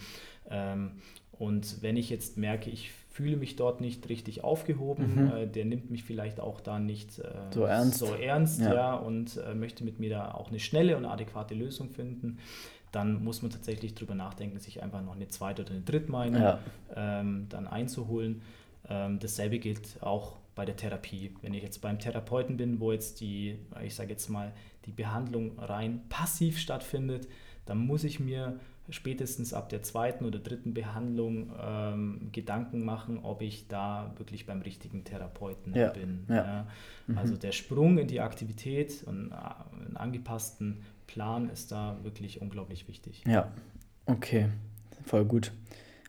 Ähm, 0.50 0.92
und 1.32 1.82
wenn 1.82 1.98
ich 1.98 2.12
jetzt 2.12 2.38
merke, 2.38 2.70
ich 2.70 2.92
fühle 3.10 3.36
mich 3.36 3.56
dort 3.56 3.82
nicht 3.82 4.08
richtig 4.08 4.44
aufgehoben, 4.44 5.16
mhm. 5.16 5.32
äh, 5.32 5.48
der 5.48 5.66
nimmt 5.66 5.90
mich 5.90 6.04
vielleicht 6.04 6.40
auch 6.40 6.62
da 6.62 6.80
nicht 6.80 7.20
äh, 7.20 7.24
so 7.50 7.64
ernst, 7.64 7.98
so 7.98 8.14
ernst 8.14 8.62
ja. 8.62 8.74
ja 8.74 8.94
und 8.94 9.38
äh, 9.38 9.56
möchte 9.56 9.84
mit 9.84 10.00
mir 10.00 10.12
da 10.12 10.32
auch 10.34 10.50
eine 10.50 10.60
schnelle 10.60 10.96
und 10.96 11.06
adäquate 11.06 11.56
Lösung 11.56 11.90
finden, 11.90 12.38
dann 12.92 13.24
muss 13.24 13.42
man 13.42 13.52
tatsächlich 13.52 13.96
darüber 13.96 14.16
nachdenken, 14.16 14.60
sich 14.60 14.84
einfach 14.84 15.02
noch 15.02 15.16
eine 15.16 15.28
zweite 15.28 15.64
oder 15.64 15.72
eine 15.72 15.82
Drittmeinung 15.82 16.42
ja. 16.42 16.60
ähm, 16.96 17.48
dann 17.50 17.68
einzuholen. 17.68 18.42
Ähm, 18.90 19.20
dasselbe 19.20 19.60
gilt 19.60 20.02
auch 20.02 20.38
bei 20.56 20.66
der 20.66 20.76
Therapie. 20.76 21.34
Wenn 21.42 21.54
ich 21.54 21.64
jetzt 21.64 21.82
beim 21.82 22.00
Therapeuten 22.00 22.58
bin, 22.58 22.80
wo 22.80 22.92
jetzt 22.92 23.22
die, 23.22 23.58
ich 23.84 23.96
sage 23.96 24.10
jetzt 24.10 24.30
mal, 24.30 24.52
die 24.86 24.92
Behandlung 24.92 25.58
rein 25.60 26.02
passiv 26.10 26.60
stattfindet, 26.60 27.28
dann 27.66 27.78
muss 27.78 28.04
ich 28.04 28.20
mir 28.20 28.60
spätestens 28.90 29.54
ab 29.54 29.70
der 29.70 29.84
zweiten 29.84 30.26
oder 30.26 30.40
dritten 30.40 30.74
Behandlung 30.74 31.52
ähm, 31.62 32.30
Gedanken 32.32 32.84
machen, 32.84 33.20
ob 33.24 33.42
ich 33.42 33.68
da 33.68 34.14
wirklich 34.18 34.46
beim 34.46 34.62
richtigen 34.62 35.04
Therapeuten 35.04 35.74
ja. 35.74 35.90
bin. 35.90 36.26
Ja. 36.28 36.36
Ja. 36.36 36.68
Mhm. 37.08 37.18
Also 37.18 37.38
der 37.38 37.54
Sprung 37.54 37.98
in 37.98 38.08
die 38.08 38.20
Aktivität 38.20 39.04
und 39.06 39.32
äh, 39.32 39.36
einen 39.86 39.96
angepassten 39.96 40.82
Plan 41.12 41.50
ist 41.50 41.72
da 41.72 41.98
wirklich 42.04 42.42
unglaublich 42.42 42.88
wichtig. 42.88 43.24
Ja, 43.28 43.52
okay, 44.06 44.48
voll 45.04 45.26
gut. 45.26 45.52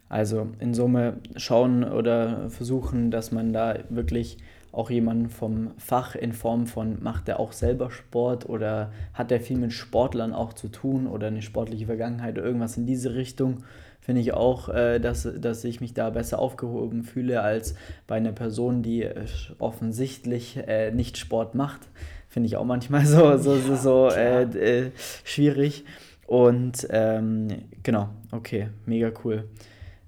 Also 0.08 0.48
in 0.60 0.74
Summe 0.74 1.18
schauen 1.36 1.84
oder 1.84 2.50
versuchen, 2.50 3.10
dass 3.10 3.32
man 3.32 3.52
da 3.52 3.78
wirklich 3.88 4.38
auch 4.70 4.90
jemanden 4.90 5.28
vom 5.28 5.72
Fach 5.76 6.14
in 6.14 6.32
Form 6.32 6.66
von, 6.66 7.02
macht 7.02 7.28
er 7.28 7.40
auch 7.40 7.52
selber 7.52 7.90
Sport 7.90 8.48
oder 8.48 8.92
hat 9.12 9.32
er 9.32 9.40
viel 9.40 9.58
mit 9.58 9.72
Sportlern 9.72 10.32
auch 10.32 10.52
zu 10.52 10.68
tun 10.68 11.06
oder 11.06 11.26
eine 11.26 11.42
sportliche 11.42 11.86
Vergangenheit 11.86 12.38
oder 12.38 12.46
irgendwas 12.46 12.76
in 12.76 12.86
diese 12.86 13.14
Richtung, 13.14 13.64
finde 14.00 14.20
ich 14.20 14.32
auch, 14.34 14.68
äh, 14.68 14.98
dass, 14.98 15.28
dass 15.40 15.64
ich 15.64 15.80
mich 15.80 15.94
da 15.94 16.10
besser 16.10 16.38
aufgehoben 16.38 17.02
fühle 17.02 17.42
als 17.42 17.74
bei 18.06 18.16
einer 18.16 18.32
Person, 18.32 18.82
die 18.82 19.02
äh, 19.02 19.26
offensichtlich 19.58 20.56
äh, 20.56 20.90
nicht 20.90 21.18
Sport 21.18 21.54
macht. 21.54 21.88
Finde 22.32 22.46
ich 22.46 22.56
auch 22.56 22.64
manchmal 22.64 23.04
so, 23.06 23.36
so, 23.36 23.56
ja, 23.56 23.76
so 23.76 24.08
äh, 24.08 24.42
äh, 24.44 24.90
schwierig. 25.22 25.84
Und 26.26 26.86
ähm, 26.88 27.48
genau, 27.82 28.08
okay, 28.30 28.68
mega 28.86 29.12
cool. 29.22 29.50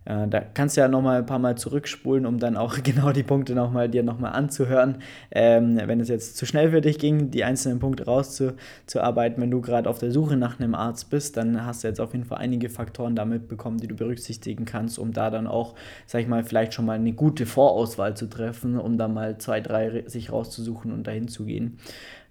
Äh, 0.05 0.29
da 0.29 0.41
kannst 0.41 0.77
du 0.77 0.81
ja 0.81 0.89
nochmal 0.89 1.19
ein 1.19 1.27
paar 1.27 1.39
Mal 1.39 1.57
zurückspulen, 1.57 2.27
um 2.27 2.39
dann 2.39 2.57
auch 2.57 2.77
genau 2.83 3.13
die 3.13 3.23
Punkte 3.23 3.55
nochmal 3.55 3.89
dir 3.89 4.03
nochmal 4.03 4.33
anzuhören. 4.33 4.99
Ähm, 5.31 5.79
wenn 5.85 6.01
es 6.01 6.09
jetzt 6.09 6.37
zu 6.37 6.47
schnell 6.47 6.71
für 6.71 6.81
dich 6.81 6.99
ging, 6.99 7.31
die 7.31 7.45
einzelnen 7.45 7.79
Punkte 7.79 8.05
rauszuarbeiten, 8.05 9.43
wenn 9.43 9.51
du 9.51 9.61
gerade 9.61 9.89
auf 9.89 9.99
der 9.99 10.11
Suche 10.11 10.37
nach 10.37 10.61
einem 10.61 10.75
Arzt 10.75 11.11
bist, 11.11 11.37
dann 11.37 11.65
hast 11.65 11.85
du 11.85 11.89
jetzt 11.89 12.01
auf 12.01 12.13
jeden 12.13 12.25
Fall 12.25 12.39
einige 12.39 12.69
Faktoren 12.69 13.17
damit 13.17 13.49
bekommen, 13.49 13.79
die 13.79 13.89
du 13.89 13.95
berücksichtigen 13.95 14.65
kannst, 14.65 14.99
um 14.99 15.13
da 15.13 15.31
dann 15.31 15.47
auch, 15.47 15.75
sag 16.07 16.21
ich 16.21 16.29
mal, 16.29 16.45
vielleicht 16.45 16.75
schon 16.75 16.87
mal 16.87 16.95
eine 16.95 17.13
gute 17.13 17.47
Vorauswahl 17.47 18.17
zu 18.17 18.27
treffen, 18.27 18.79
um 18.79 18.99
da 18.99 19.09
mal 19.09 19.39
zwei, 19.39 19.61
drei 19.61 20.05
sich 20.07 20.33
rauszusuchen 20.33 20.93
und 20.93 21.07
dahin 21.07 21.29
zu 21.29 21.45
gehen. 21.45 21.79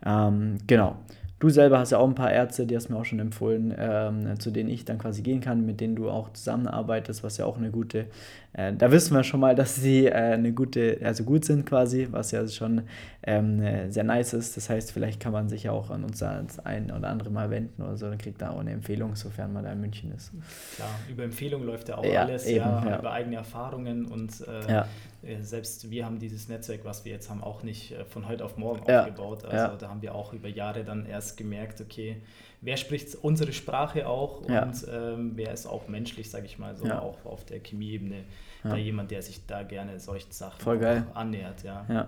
Ähm, 0.05 0.57
genau. 0.67 0.97
Du 1.39 1.50
selber 1.50 1.80
hast 1.80 1.91
ja 1.91 1.98
auch 1.98 2.08
ein 2.08 2.15
paar 2.15 2.32
Ärzte, 2.32 2.65
die 2.65 2.76
hast 2.76 2.89
mir 2.89 2.96
auch 2.96 3.04
schon 3.04 3.19
empfohlen, 3.19 3.74
ähm, 3.78 4.39
zu 4.39 4.50
denen 4.50 4.69
ich 4.69 4.86
dann 4.86 4.98
quasi 4.98 5.22
gehen 5.22 5.41
kann, 5.41 5.65
mit 5.65 5.82
denen 5.82 5.96
du 5.96 6.10
auch 6.10 6.32
zusammenarbeitest, 6.32 7.22
was 7.22 7.38
ja 7.38 7.46
auch 7.46 7.58
eine 7.58 7.69
gute, 7.69 8.06
äh, 8.54 8.72
da 8.74 8.91
wissen 8.91 9.13
wir 9.13 9.24
schon 9.24 9.41
mal, 9.41 9.54
dass 9.56 9.76
sie 9.76 10.06
äh, 10.06 10.13
eine 10.13 10.54
gute, 10.54 11.00
also 11.04 11.26
gut 11.26 11.43
sind 11.43 11.65
quasi, 11.65 12.08
was 12.12 12.32
ja 12.32 12.48
schon 12.48 12.84
ähm, 13.24 13.91
sehr 13.91 14.06
nice 14.06 14.34
ist. 14.34 14.56
Das 14.56 14.69
heißt, 14.69 14.93
vielleicht 14.93 15.19
kann 15.19 15.34
man 15.34 15.50
sich 15.50 15.63
ja 15.63 15.74
auch 15.74 15.89
an 15.89 16.06
uns 16.06 16.24
als 16.24 16.60
ein 16.60 16.89
oder 16.91 17.10
andere 17.10 17.30
Mal 17.30 17.50
wenden 17.50 17.82
oder 17.82 17.98
so, 17.98 18.08
dann 18.08 18.17
kriegt 18.17 18.41
da 18.41 18.52
auch 18.52 18.60
eine 18.60 18.72
Empfehlung, 18.72 19.15
sofern 19.15 19.52
man 19.52 19.65
da 19.65 19.74
in 19.74 19.82
München 19.82 20.13
ist. 20.13 20.32
Klar, 20.78 20.89
über 21.10 21.24
Empfehlung 21.24 21.65
läuft 21.65 21.89
ja 21.89 21.98
auch 21.98 22.06
ja, 22.06 22.22
alles, 22.22 22.46
eben, 22.46 22.63
ja, 22.63 22.86
ja, 22.88 23.00
über 23.00 23.12
eigene 23.12 23.36
Erfahrungen 23.36 24.06
und 24.06 24.32
äh, 24.48 24.72
ja. 24.72 24.88
Äh, 25.23 25.41
selbst 25.41 25.89
wir 25.89 26.05
haben 26.05 26.19
dieses 26.19 26.47
Netzwerk, 26.47 26.86
was 26.86 27.05
wir 27.05 27.12
jetzt 27.12 27.29
haben, 27.29 27.43
auch 27.43 27.63
nicht 27.63 27.91
äh, 27.91 28.05
von 28.05 28.27
heute 28.27 28.45
auf 28.45 28.57
morgen 28.57 28.83
ja. 28.88 29.01
aufgebaut. 29.01 29.45
Also 29.45 29.55
ja. 29.55 29.75
da 29.75 29.89
haben 29.89 30.01
wir 30.01 30.15
auch 30.15 30.33
über 30.33 30.47
Jahre 30.47 30.83
dann 30.83 31.05
erst 31.05 31.38
gemerkt, 31.38 31.81
okay, 31.81 32.21
wer 32.62 32.77
spricht 32.77 33.15
unsere 33.15 33.53
Sprache 33.53 34.07
auch 34.07 34.41
und 34.41 34.49
ja. 34.49 35.13
ähm, 35.13 35.31
wer 35.36 35.53
ist 35.53 35.65
auch 35.65 35.88
menschlich, 35.88 36.29
sage 36.29 36.45
ich 36.45 36.59
mal, 36.59 36.75
so 36.75 36.89
auch 36.91 37.25
auf 37.25 37.45
der 37.45 37.59
Chemieebene 37.59 38.23
ja. 38.63 38.71
da 38.71 38.78
jemand, 38.78 39.12
der 39.12 39.21
sich 39.21 39.45
da 39.45 39.63
gerne 39.63 39.99
solchen 39.99 40.32
Sachen 40.32 41.06
annähert. 41.13 41.63
Ja. 41.63 41.86
ja, 41.89 42.08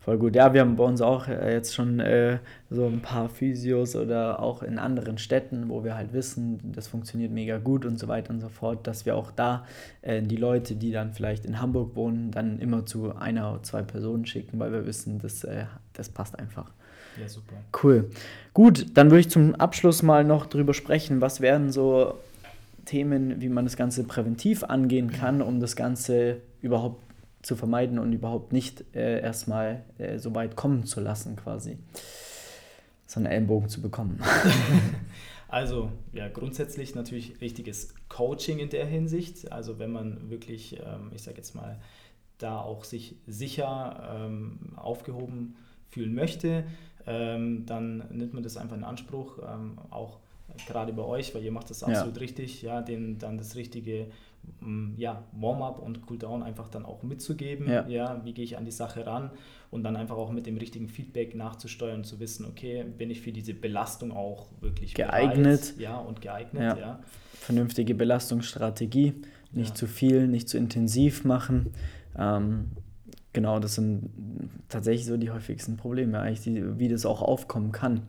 voll 0.00 0.18
gut. 0.18 0.34
Ja, 0.34 0.52
wir 0.52 0.60
haben 0.60 0.76
bei 0.76 0.84
uns 0.84 1.00
auch 1.00 1.28
äh, 1.28 1.52
jetzt 1.52 1.74
schon 1.74 2.00
äh, 2.00 2.38
so 2.70 2.86
ein 2.86 3.00
paar 3.00 3.28
Physios 3.28 3.96
oder 3.96 4.40
auch 4.40 4.62
in 4.62 4.78
anderen 4.78 5.18
Städten, 5.18 5.68
wo 5.68 5.84
wir 5.84 5.94
halt 5.94 6.12
wissen, 6.12 6.72
das 6.72 6.88
funktioniert 6.88 7.32
mega 7.32 7.58
gut 7.58 7.84
und 7.84 7.98
so 7.98 8.08
weiter 8.08 8.30
und 8.30 8.40
so 8.40 8.48
fort, 8.48 8.86
dass 8.86 9.06
wir 9.06 9.16
auch 9.16 9.30
da 9.30 9.66
äh, 10.02 10.22
die 10.22 10.36
Leute, 10.36 10.74
die 10.74 10.92
dann 10.92 11.12
vielleicht 11.12 11.44
in 11.44 11.60
Hamburg 11.60 11.94
wohnen, 11.94 12.30
dann 12.30 12.58
immer 12.58 12.86
zu 12.86 13.14
einer 13.16 13.52
oder 13.52 13.62
zwei 13.62 13.82
Personen 13.82 14.26
schicken, 14.26 14.58
weil 14.58 14.72
wir 14.72 14.86
wissen, 14.86 15.18
das, 15.20 15.44
äh, 15.44 15.66
das 15.92 16.08
passt 16.08 16.38
einfach. 16.38 16.70
Ja, 17.20 17.28
super. 17.28 17.56
Cool. 17.82 18.10
Gut, 18.54 18.86
dann 18.96 19.10
würde 19.10 19.20
ich 19.20 19.30
zum 19.30 19.54
Abschluss 19.54 20.02
mal 20.02 20.24
noch 20.24 20.46
drüber 20.46 20.74
sprechen, 20.74 21.20
was 21.20 21.40
wären 21.40 21.70
so 21.70 22.18
Themen, 22.84 23.40
wie 23.40 23.48
man 23.48 23.64
das 23.64 23.76
Ganze 23.76 24.04
präventiv 24.04 24.64
angehen 24.64 25.10
kann, 25.10 25.42
um 25.42 25.60
das 25.60 25.76
Ganze 25.76 26.40
überhaupt 26.60 27.02
zu 27.42 27.56
vermeiden 27.56 27.98
und 27.98 28.12
überhaupt 28.12 28.52
nicht 28.52 28.84
äh, 28.94 29.20
erstmal 29.20 29.84
äh, 29.98 30.18
so 30.18 30.34
weit 30.34 30.56
kommen 30.56 30.84
zu 30.84 31.00
lassen, 31.00 31.36
quasi. 31.36 31.78
So 33.06 33.20
einen 33.20 33.26
Ellenbogen 33.26 33.68
zu 33.68 33.82
bekommen. 33.82 34.20
Also 35.52 35.92
ja, 36.14 36.28
grundsätzlich 36.28 36.94
natürlich 36.94 37.42
richtiges 37.42 37.94
Coaching 38.08 38.58
in 38.58 38.70
der 38.70 38.86
Hinsicht. 38.86 39.52
Also 39.52 39.78
wenn 39.78 39.92
man 39.92 40.30
wirklich, 40.30 40.80
ähm, 40.80 41.10
ich 41.14 41.22
sage 41.22 41.36
jetzt 41.36 41.54
mal, 41.54 41.78
da 42.38 42.58
auch 42.58 42.84
sich 42.84 43.16
sicher 43.26 44.08
ähm, 44.14 44.72
aufgehoben 44.76 45.56
fühlen 45.90 46.14
möchte, 46.14 46.64
ähm, 47.06 47.66
dann 47.66 48.02
nimmt 48.12 48.32
man 48.32 48.42
das 48.42 48.56
einfach 48.56 48.78
in 48.78 48.82
Anspruch, 48.82 49.40
ähm, 49.46 49.78
auch 49.90 50.20
gerade 50.66 50.92
bei 50.92 51.02
euch, 51.02 51.34
weil 51.34 51.42
ihr 51.42 51.52
macht 51.52 51.70
das 51.70 51.82
absolut 51.82 52.16
ja. 52.16 52.20
richtig, 52.20 52.62
ja, 52.62 52.82
den, 52.82 53.18
dann 53.18 53.38
das 53.38 53.56
richtige 53.56 54.06
mm, 54.60 54.94
ja, 54.96 55.24
Warm-up 55.32 55.78
und 55.78 56.06
Cooldown 56.06 56.42
einfach 56.42 56.68
dann 56.68 56.84
auch 56.84 57.02
mitzugeben, 57.02 57.68
ja. 57.68 57.86
ja, 57.88 58.20
wie 58.24 58.32
gehe 58.34 58.44
ich 58.44 58.56
an 58.56 58.64
die 58.64 58.70
Sache 58.70 59.06
ran 59.06 59.30
und 59.70 59.84
dann 59.84 59.96
einfach 59.96 60.16
auch 60.16 60.30
mit 60.30 60.46
dem 60.46 60.56
richtigen 60.56 60.88
Feedback 60.88 61.34
nachzusteuern 61.34 61.98
und 61.98 62.04
zu 62.04 62.20
wissen, 62.20 62.46
okay, 62.46 62.84
bin 62.84 63.10
ich 63.10 63.20
für 63.20 63.32
diese 63.32 63.54
Belastung 63.54 64.12
auch 64.12 64.48
wirklich 64.60 64.94
geeignet, 64.94 65.74
bereit, 65.76 65.80
ja, 65.80 65.96
und 65.96 66.20
geeignet, 66.20 66.62
ja. 66.62 66.76
ja. 66.78 67.00
Vernünftige 67.34 67.94
Belastungsstrategie, 67.94 69.14
nicht 69.52 69.70
ja. 69.70 69.74
zu 69.74 69.86
viel, 69.86 70.28
nicht 70.28 70.48
zu 70.48 70.58
intensiv 70.58 71.24
machen. 71.24 71.72
Ähm, 72.16 72.70
genau, 73.32 73.58
das 73.58 73.74
sind 73.74 74.10
tatsächlich 74.68 75.06
so 75.06 75.16
die 75.16 75.30
häufigsten 75.30 75.76
Probleme, 75.76 76.20
eigentlich, 76.20 76.40
die, 76.40 76.78
wie 76.78 76.88
das 76.88 77.06
auch 77.06 77.22
aufkommen 77.22 77.72
kann. 77.72 78.02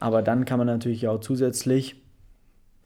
Aber 0.00 0.22
dann 0.22 0.44
kann 0.44 0.58
man 0.58 0.66
natürlich 0.66 1.06
auch 1.06 1.20
zusätzlich 1.20 1.96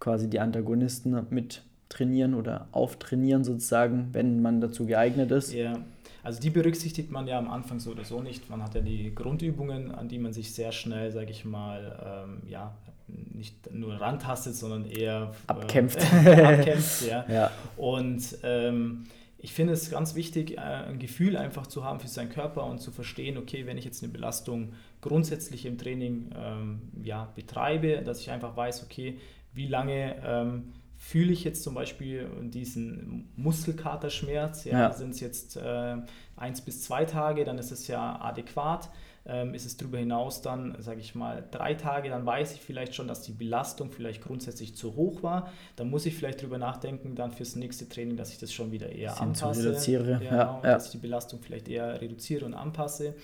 quasi 0.00 0.29
die 0.29 0.40
Antagonisten 0.40 1.27
mit 1.31 1.62
trainieren 1.88 2.35
oder 2.35 2.68
auftrainieren 2.72 3.44
sozusagen, 3.44 4.09
wenn 4.12 4.42
man 4.42 4.61
dazu 4.61 4.85
geeignet 4.85 5.31
ist. 5.31 5.53
Ja, 5.53 5.79
also 6.22 6.40
die 6.40 6.50
berücksichtigt 6.50 7.11
man 7.11 7.27
ja 7.27 7.38
am 7.38 7.48
Anfang 7.50 7.79
so 7.79 7.92
oder 7.92 8.05
so 8.05 8.20
nicht. 8.20 8.50
Man 8.50 8.62
hat 8.62 8.74
ja 8.74 8.81
die 8.81 9.14
Grundübungen, 9.14 9.92
an 9.92 10.09
die 10.09 10.18
man 10.18 10.33
sich 10.33 10.53
sehr 10.53 10.72
schnell, 10.72 11.12
sage 11.12 11.31
ich 11.31 11.44
mal, 11.44 12.24
ähm, 12.27 12.42
ja, 12.48 12.74
nicht 13.07 13.72
nur 13.72 14.00
rantastet, 14.00 14.57
sondern 14.57 14.87
eher 14.87 15.33
äh, 15.46 15.50
abkämpft. 15.50 16.00
Abkämpft 16.27 17.07
ja. 17.07 17.24
ja. 17.29 17.50
Und 17.77 18.38
ähm, 18.42 19.05
ich 19.44 19.52
finde 19.52 19.74
es 19.74 19.90
ganz 19.90 20.14
wichtig, 20.14 20.57
äh, 20.57 20.61
ein 20.61 20.98
Gefühl 20.98 21.37
einfach 21.37 21.66
zu 21.66 21.85
haben 21.85 22.00
für 22.00 22.09
seinen 22.09 22.30
Körper 22.30 22.64
und 22.64 22.78
zu 22.80 22.90
verstehen, 22.90 23.37
okay, 23.37 23.66
wenn 23.66 23.76
ich 23.76 23.85
jetzt 23.85 24.02
eine 24.02 24.11
Belastung 24.11 24.72
grundsätzlich 25.02 25.66
im 25.66 25.76
Training 25.76 26.30
ähm, 26.35 26.80
ja, 27.02 27.30
betreibe, 27.35 28.00
dass 28.02 28.20
ich 28.20 28.30
einfach 28.30 28.57
weiß, 28.57 28.83
okay, 28.85 29.18
wie 29.52 29.66
lange 29.66 30.16
ähm, 30.24 30.72
fühle 30.96 31.30
ich 31.30 31.44
jetzt 31.44 31.62
zum 31.62 31.74
Beispiel 31.74 32.26
diesen 32.44 33.28
Muskelkaterschmerz, 33.37 34.64
ja, 34.64 34.78
ja. 34.78 34.92
sind 34.92 35.11
es 35.11 35.20
jetzt 35.20 35.59
äh, 35.59 35.96
eins 36.37 36.62
bis 36.62 36.83
zwei 36.83 37.04
Tage, 37.04 37.44
dann 37.44 37.59
ist 37.59 37.70
es 37.70 37.87
ja 37.87 38.18
adäquat. 38.22 38.88
Ähm, 39.26 39.54
ist 39.54 39.64
es 39.64 39.78
darüber 39.78 39.96
hinaus 39.96 40.42
dann, 40.42 40.76
sage 40.80 41.00
ich 41.00 41.14
mal, 41.14 41.44
drei 41.50 41.72
Tage, 41.72 42.10
dann 42.10 42.26
weiß 42.26 42.52
ich 42.52 42.60
vielleicht 42.60 42.94
schon, 42.94 43.08
dass 43.08 43.22
die 43.22 43.32
Belastung 43.32 43.90
vielleicht 43.90 44.22
grundsätzlich 44.22 44.76
zu 44.76 44.96
hoch 44.96 45.22
war. 45.22 45.50
Dann 45.76 45.88
muss 45.88 46.04
ich 46.04 46.14
vielleicht 46.14 46.42
darüber 46.42 46.58
nachdenken, 46.58 47.14
dann 47.14 47.32
fürs 47.32 47.56
nächste 47.56 47.88
Training, 47.88 48.16
dass 48.16 48.30
ich 48.32 48.38
das 48.38 48.52
schon 48.52 48.70
wieder 48.70 48.90
eher 48.90 49.18
anpasse. 49.18 49.64
Reduziere. 49.70 50.18
Genau, 50.18 50.30
ja, 50.30 50.60
ja. 50.62 50.72
Dass 50.74 50.87
ich 50.87 50.92
die 50.92 50.98
Belastung 50.98 51.40
vielleicht 51.40 51.68
eher 51.68 52.02
reduziere 52.02 52.44
und 52.44 52.52
anpasse. 52.52 53.14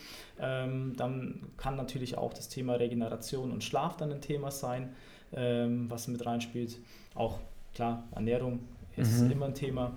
Ähm, 0.40 0.94
dann 0.96 1.48
kann 1.58 1.76
natürlich 1.76 2.16
auch 2.16 2.32
das 2.32 2.48
Thema 2.48 2.76
Regeneration 2.76 3.50
und 3.50 3.62
Schlaf 3.62 3.98
dann 3.98 4.10
ein 4.10 4.22
Thema 4.22 4.50
sein, 4.50 4.94
ähm, 5.34 5.90
was 5.90 6.08
mit 6.08 6.24
reinspielt. 6.24 6.78
Auch 7.14 7.40
klar, 7.74 8.04
Ernährung 8.12 8.60
ist 8.96 9.20
mhm. 9.20 9.32
immer 9.32 9.46
ein 9.46 9.54
Thema. 9.54 9.92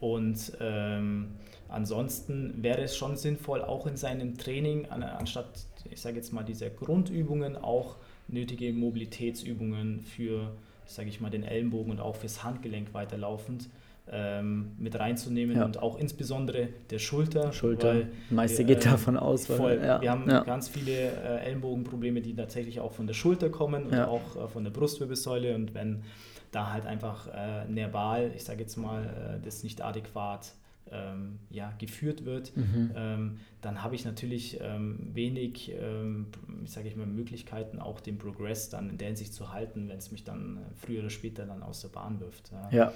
Und 0.00 0.52
ähm, 0.60 1.34
ansonsten 1.72 2.62
wäre 2.62 2.82
es 2.82 2.96
schon 2.96 3.16
sinnvoll, 3.16 3.62
auch 3.62 3.86
in 3.86 3.96
seinem 3.96 4.36
Training, 4.36 4.86
anstatt, 4.86 5.66
ich 5.90 6.00
sage 6.00 6.16
jetzt 6.16 6.32
mal, 6.32 6.42
diese 6.42 6.70
Grundübungen, 6.70 7.56
auch 7.56 7.96
nötige 8.28 8.72
Mobilitätsübungen 8.72 10.00
für, 10.00 10.52
sage 10.86 11.08
ich 11.08 11.20
mal, 11.20 11.30
den 11.30 11.42
Ellenbogen 11.42 11.90
und 11.90 12.00
auch 12.00 12.16
fürs 12.16 12.44
Handgelenk 12.44 12.94
weiterlaufend 12.94 13.68
ähm, 14.10 14.72
mit 14.78 14.98
reinzunehmen 14.98 15.56
ja. 15.56 15.64
und 15.64 15.80
auch 15.80 15.98
insbesondere 15.98 16.68
der 16.90 16.98
Schulter. 16.98 17.52
Schulter, 17.52 18.02
meiste 18.30 18.64
geht 18.64 18.84
äh, 18.84 18.90
davon 18.90 19.16
aus. 19.16 19.48
Weil, 19.48 19.56
voll, 19.56 19.80
ja. 19.82 20.00
Wir 20.00 20.10
haben 20.10 20.28
ja. 20.28 20.42
ganz 20.42 20.68
viele 20.68 20.92
äh, 20.92 21.44
Ellenbogenprobleme, 21.44 22.20
die 22.20 22.34
tatsächlich 22.34 22.80
auch 22.80 22.92
von 22.92 23.06
der 23.06 23.14
Schulter 23.14 23.48
kommen 23.48 23.86
und 23.86 23.94
auch 23.94 24.36
äh, 24.36 24.48
von 24.48 24.64
der 24.64 24.70
Brustwirbelsäule 24.70 25.54
und 25.54 25.74
wenn 25.74 26.02
da 26.50 26.72
halt 26.72 26.84
einfach 26.84 27.28
äh, 27.28 27.64
nerval, 27.68 28.32
ich 28.34 28.44
sage 28.44 28.60
jetzt 28.60 28.76
mal, 28.76 29.04
äh, 29.04 29.44
das 29.44 29.62
nicht 29.62 29.82
adäquat 29.82 30.52
ähm, 30.90 31.38
ja, 31.50 31.72
geführt 31.78 32.24
wird, 32.24 32.56
mhm. 32.56 32.90
ähm, 32.94 33.40
dann 33.60 33.82
habe 33.82 33.94
ich 33.94 34.04
natürlich 34.04 34.58
ähm, 34.60 35.10
wenig, 35.12 35.72
ähm, 35.74 36.26
sage 36.64 36.88
ich 36.88 36.96
mal, 36.96 37.06
Möglichkeiten, 37.06 37.78
auch 37.78 38.00
den 38.00 38.18
Progress 38.18 38.68
dann 38.68 38.90
in 38.90 38.98
der 38.98 39.08
Hinsicht 39.08 39.32
zu 39.32 39.52
halten, 39.52 39.88
wenn 39.88 39.98
es 39.98 40.12
mich 40.12 40.24
dann 40.24 40.58
früher 40.76 41.00
oder 41.00 41.10
später 41.10 41.46
dann 41.46 41.62
aus 41.62 41.80
der 41.80 41.88
Bahn 41.88 42.20
wirft. 42.20 42.50
Ja. 42.52 42.70
ja. 42.70 42.92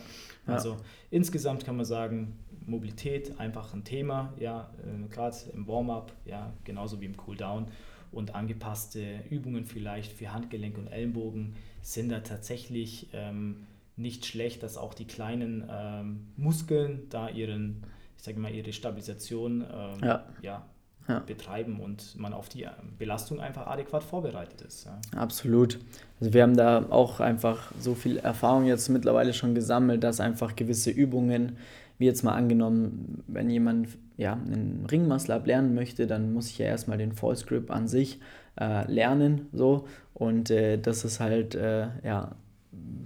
Also 0.46 0.72
ja. 0.72 0.80
insgesamt 1.10 1.64
kann 1.64 1.76
man 1.76 1.86
sagen, 1.86 2.38
Mobilität 2.66 3.38
einfach 3.38 3.72
ein 3.72 3.84
Thema, 3.84 4.32
ja, 4.38 4.70
äh, 4.84 5.08
gerade 5.08 5.36
im 5.54 5.66
Warm-up, 5.66 6.12
ja, 6.24 6.52
genauso 6.64 7.00
wie 7.00 7.06
im 7.06 7.16
Cooldown 7.16 7.66
und 8.12 8.34
angepasste 8.34 9.20
Übungen 9.30 9.64
vielleicht 9.64 10.12
für 10.12 10.32
Handgelenk 10.32 10.78
und 10.78 10.88
Ellenbogen 10.88 11.54
sind 11.82 12.08
da 12.10 12.20
tatsächlich 12.20 13.08
ähm, 13.12 13.66
nicht 13.96 14.26
schlecht, 14.26 14.62
dass 14.62 14.76
auch 14.76 14.94
die 14.94 15.06
kleinen 15.06 15.64
ähm, 15.70 16.28
Muskeln 16.36 17.08
da 17.08 17.28
ihren, 17.28 17.82
ich 18.16 18.22
sage 18.22 18.38
mal, 18.38 18.52
ihre 18.54 18.72
Stabilisation 18.72 19.62
ähm, 19.62 19.98
ja. 20.02 20.24
Ja, 20.42 20.66
ja. 21.08 21.20
betreiben 21.20 21.80
und 21.80 22.18
man 22.18 22.32
auf 22.32 22.48
die 22.48 22.62
ähm, 22.62 22.96
Belastung 22.98 23.40
einfach 23.40 23.66
adäquat 23.66 24.04
vorbereitet 24.04 24.60
ist. 24.62 24.84
Ja. 24.84 25.00
Absolut. 25.18 25.78
Also 26.20 26.34
wir 26.34 26.42
haben 26.42 26.56
da 26.56 26.86
auch 26.90 27.20
einfach 27.20 27.72
so 27.80 27.94
viel 27.94 28.18
Erfahrung 28.18 28.66
jetzt 28.66 28.88
mittlerweile 28.90 29.32
schon 29.32 29.54
gesammelt, 29.54 30.04
dass 30.04 30.20
einfach 30.20 30.56
gewisse 30.56 30.90
Übungen, 30.90 31.56
wie 31.98 32.04
jetzt 32.04 32.22
mal 32.22 32.34
angenommen, 32.34 33.24
wenn 33.26 33.48
jemand 33.48 33.88
ja, 34.18 34.34
einen 34.34 34.86
Ringmuscle 34.90 35.42
lernen 35.44 35.74
möchte, 35.74 36.06
dann 36.06 36.34
muss 36.34 36.50
ich 36.50 36.58
ja 36.58 36.66
erstmal 36.66 36.98
den 36.98 37.12
False 37.12 37.46
Grip 37.46 37.70
an 37.70 37.88
sich 37.88 38.18
äh, 38.60 38.90
lernen. 38.90 39.48
So. 39.52 39.86
Und 40.12 40.50
äh, 40.50 40.78
das 40.78 41.04
ist 41.04 41.20
halt 41.20 41.54
äh, 41.54 41.88
ja, 42.02 42.34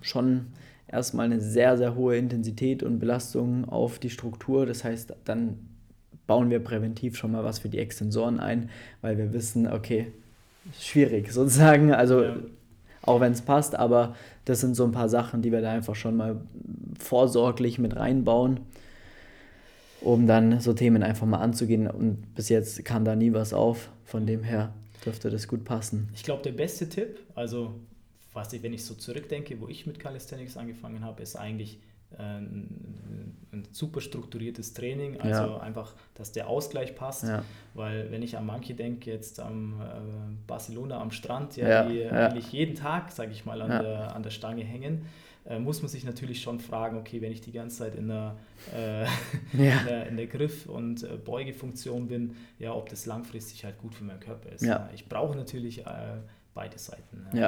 schon 0.01 0.47
erstmal 0.93 1.27
eine 1.27 1.41
sehr, 1.41 1.77
sehr 1.77 1.95
hohe 1.95 2.17
Intensität 2.17 2.83
und 2.83 2.99
Belastung 2.99 3.69
auf 3.69 3.99
die 3.99 4.11
Struktur. 4.11 4.67
Das 4.67 4.85
heißt, 4.85 5.15
dann 5.25 5.59
bauen 6.27 6.51
wir 6.51 6.61
präventiv 6.61 7.17
schon 7.17 7.33
mal 7.33 7.45
was 7.45 7.59
für 7.59 7.69
die 7.69 7.79
Extensoren 7.79 8.41
ein, 8.41 8.71
weil 9.01 9.19
wir 9.19 9.33
wissen, 9.33 9.67
okay, 9.71 10.13
schwierig 10.79 11.33
sozusagen. 11.33 11.93
Also 11.93 12.23
ja. 12.23 12.37
auch 13.03 13.21
wenn 13.21 13.33
es 13.33 13.43
passt, 13.43 13.75
aber 13.75 14.15
das 14.45 14.61
sind 14.61 14.75
so 14.75 14.85
ein 14.85 14.93
paar 14.93 15.09
Sachen, 15.09 15.43
die 15.43 15.53
wir 15.53 15.61
da 15.61 15.73
einfach 15.73 15.97
schon 15.97 16.17
mal 16.17 16.41
vorsorglich 16.99 17.79
mit 17.79 17.97
reinbauen 17.97 18.61
um 20.01 20.27
dann 20.27 20.61
so 20.61 20.73
Themen 20.73 21.03
einfach 21.03 21.27
mal 21.27 21.39
anzugehen. 21.39 21.87
Und 21.87 22.35
bis 22.35 22.49
jetzt 22.49 22.85
kam 22.85 23.05
da 23.05 23.17
nie 23.17 23.33
was 23.33 23.53
auf. 23.53 23.91
Von 24.05 24.27
dem 24.27 24.43
her 24.43 24.73
dürfte 25.05 25.31
das 25.31 25.47
gut 25.47 25.65
passen. 25.65 26.09
Ich 26.15 26.23
glaube, 26.23 26.43
der 26.43 26.53
beste 26.53 26.89
Tipp, 26.89 27.21
also 27.35 27.75
was 28.33 28.53
ich, 28.53 28.63
wenn 28.63 28.73
ich 28.73 28.85
so 28.85 28.95
zurückdenke, 28.95 29.61
wo 29.61 29.69
ich 29.69 29.87
mit 29.87 29.99
Calisthenics 29.99 30.57
angefangen 30.57 31.05
habe, 31.05 31.23
ist 31.23 31.37
eigentlich 31.37 31.81
äh, 32.19 32.23
ein, 32.23 33.37
ein, 33.53 33.69
super 33.73 34.01
strukturiertes 34.01 34.73
Training, 34.73 35.21
also 35.21 35.43
ja. 35.43 35.59
einfach, 35.59 35.95
dass 36.15 36.33
der 36.33 36.49
Ausgleich 36.49 36.95
passt, 36.95 37.25
ja. 37.25 37.45
weil 37.75 38.11
wenn 38.11 38.23
ich 38.23 38.37
an 38.37 38.47
manche 38.47 38.75
denke, 38.75 39.11
jetzt 39.11 39.39
am 39.41 39.81
äh, 39.81 39.85
Barcelona 40.47 41.01
am 41.01 41.11
Strand, 41.11 41.57
ja, 41.57 41.69
ja 41.69 41.89
die 41.89 42.07
eigentlich 42.07 42.53
jeden 42.53 42.75
Tag, 42.75 43.13
sage 43.13 43.33
ich 43.33 43.45
mal, 43.45 43.63
an, 43.63 43.71
der, 43.83 44.15
an 44.15 44.23
der 44.23 44.31
Stange 44.31 44.65
hängen, 44.65 45.07
äh, 45.47 45.59
muss 45.59 45.83
man 45.83 45.89
sich 45.89 46.05
natürlich 46.05 46.43
schon 46.43 46.61
fragen, 46.61 46.99
okay, 46.99 47.21
wenn 47.21 47.33
ich 47.33 47.41
die 47.41 47.53
ganze 47.53 47.79
Zeit 47.79 47.95
in 47.95 48.09
der, 48.09 48.37
äh, 48.77 49.05
in 49.53 49.87
der, 49.87 50.07
in 50.07 50.17
der 50.17 50.27
Griff- 50.27 50.67
und 50.67 51.03
äh, 51.03 51.17
Beugefunktion 51.17 52.09
bin, 52.09 52.37
ja, 52.59 52.75
ob 52.75 52.89
das 52.89 53.07
langfristig 53.07 53.65
halt 53.65 53.79
gut 53.79 53.95
für 53.95 54.05
meinen 54.05 54.21
Körper 54.21 54.51
ist. 54.51 54.67
Ich 54.95 55.09
brauche 55.09 55.37
natürlich 55.37 55.87
äh, 55.87 56.19
beide 56.55 56.79
Seiten. 56.79 57.27
Ja, 57.33 57.41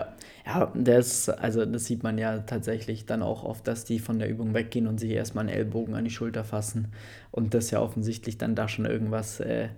ja, 0.46 0.60
ja 0.60 0.72
das, 0.74 1.28
also 1.28 1.64
das 1.64 1.84
sieht 1.86 2.02
man 2.02 2.18
ja 2.18 2.38
tatsächlich 2.38 3.06
dann 3.06 3.22
auch 3.22 3.44
oft, 3.44 3.66
dass 3.66 3.84
die 3.84 3.98
von 3.98 4.18
der 4.18 4.28
Übung 4.28 4.54
weggehen 4.54 4.86
und 4.86 4.98
sich 4.98 5.10
erstmal 5.10 5.46
einen 5.46 5.56
Ellbogen 5.56 5.94
an 5.94 6.04
die 6.04 6.10
Schulter 6.10 6.44
fassen 6.44 6.88
und 7.30 7.54
das 7.54 7.70
ja 7.70 7.80
offensichtlich 7.80 8.38
dann 8.38 8.54
da 8.54 8.68
schon 8.68 8.84
irgendwas 8.84 9.40
äh, 9.40 9.68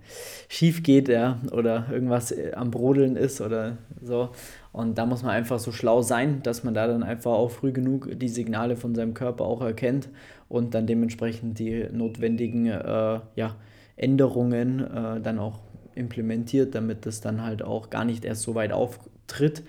schief 0.47 0.83
geht, 0.83 1.07
ja, 1.07 1.39
oder 1.51 1.87
irgendwas 1.91 2.31
äh, 2.31 2.53
am 2.53 2.71
Brodeln 2.71 3.15
ist 3.15 3.41
oder 3.41 3.77
so. 4.01 4.29
Und 4.71 4.97
da 4.97 5.05
muss 5.05 5.23
man 5.23 5.31
einfach 5.31 5.59
so 5.59 5.71
schlau 5.71 6.01
sein, 6.01 6.43
dass 6.43 6.63
man 6.63 6.73
da 6.73 6.85
dann 6.85 7.03
einfach 7.03 7.31
auch 7.31 7.49
früh 7.49 7.71
genug 7.71 8.09
die 8.19 8.29
Signale 8.29 8.75
von 8.75 8.93
seinem 8.93 9.13
Körper 9.13 9.45
auch 9.45 9.61
erkennt 9.61 10.09
und 10.49 10.73
dann 10.75 10.85
dementsprechend 10.85 11.59
die 11.59 11.87
notwendigen 11.91 12.67
äh, 12.67 13.19
ja, 13.35 13.55
Änderungen 13.95 14.81
äh, 14.81 15.21
dann 15.21 15.39
auch 15.39 15.59
implementiert, 15.95 16.75
damit 16.75 17.05
das 17.05 17.21
dann 17.21 17.41
halt 17.41 17.63
auch 17.63 17.89
gar 17.89 18.05
nicht 18.05 18.25
erst 18.25 18.43
so 18.43 18.53
weit 18.53 18.71
auftritt, 19.25 19.63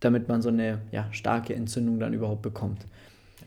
damit 0.00 0.28
man 0.28 0.42
so 0.42 0.48
eine 0.48 0.80
ja, 0.92 1.08
starke 1.12 1.54
Entzündung 1.54 1.98
dann 1.98 2.12
überhaupt 2.12 2.42
bekommt. 2.42 2.86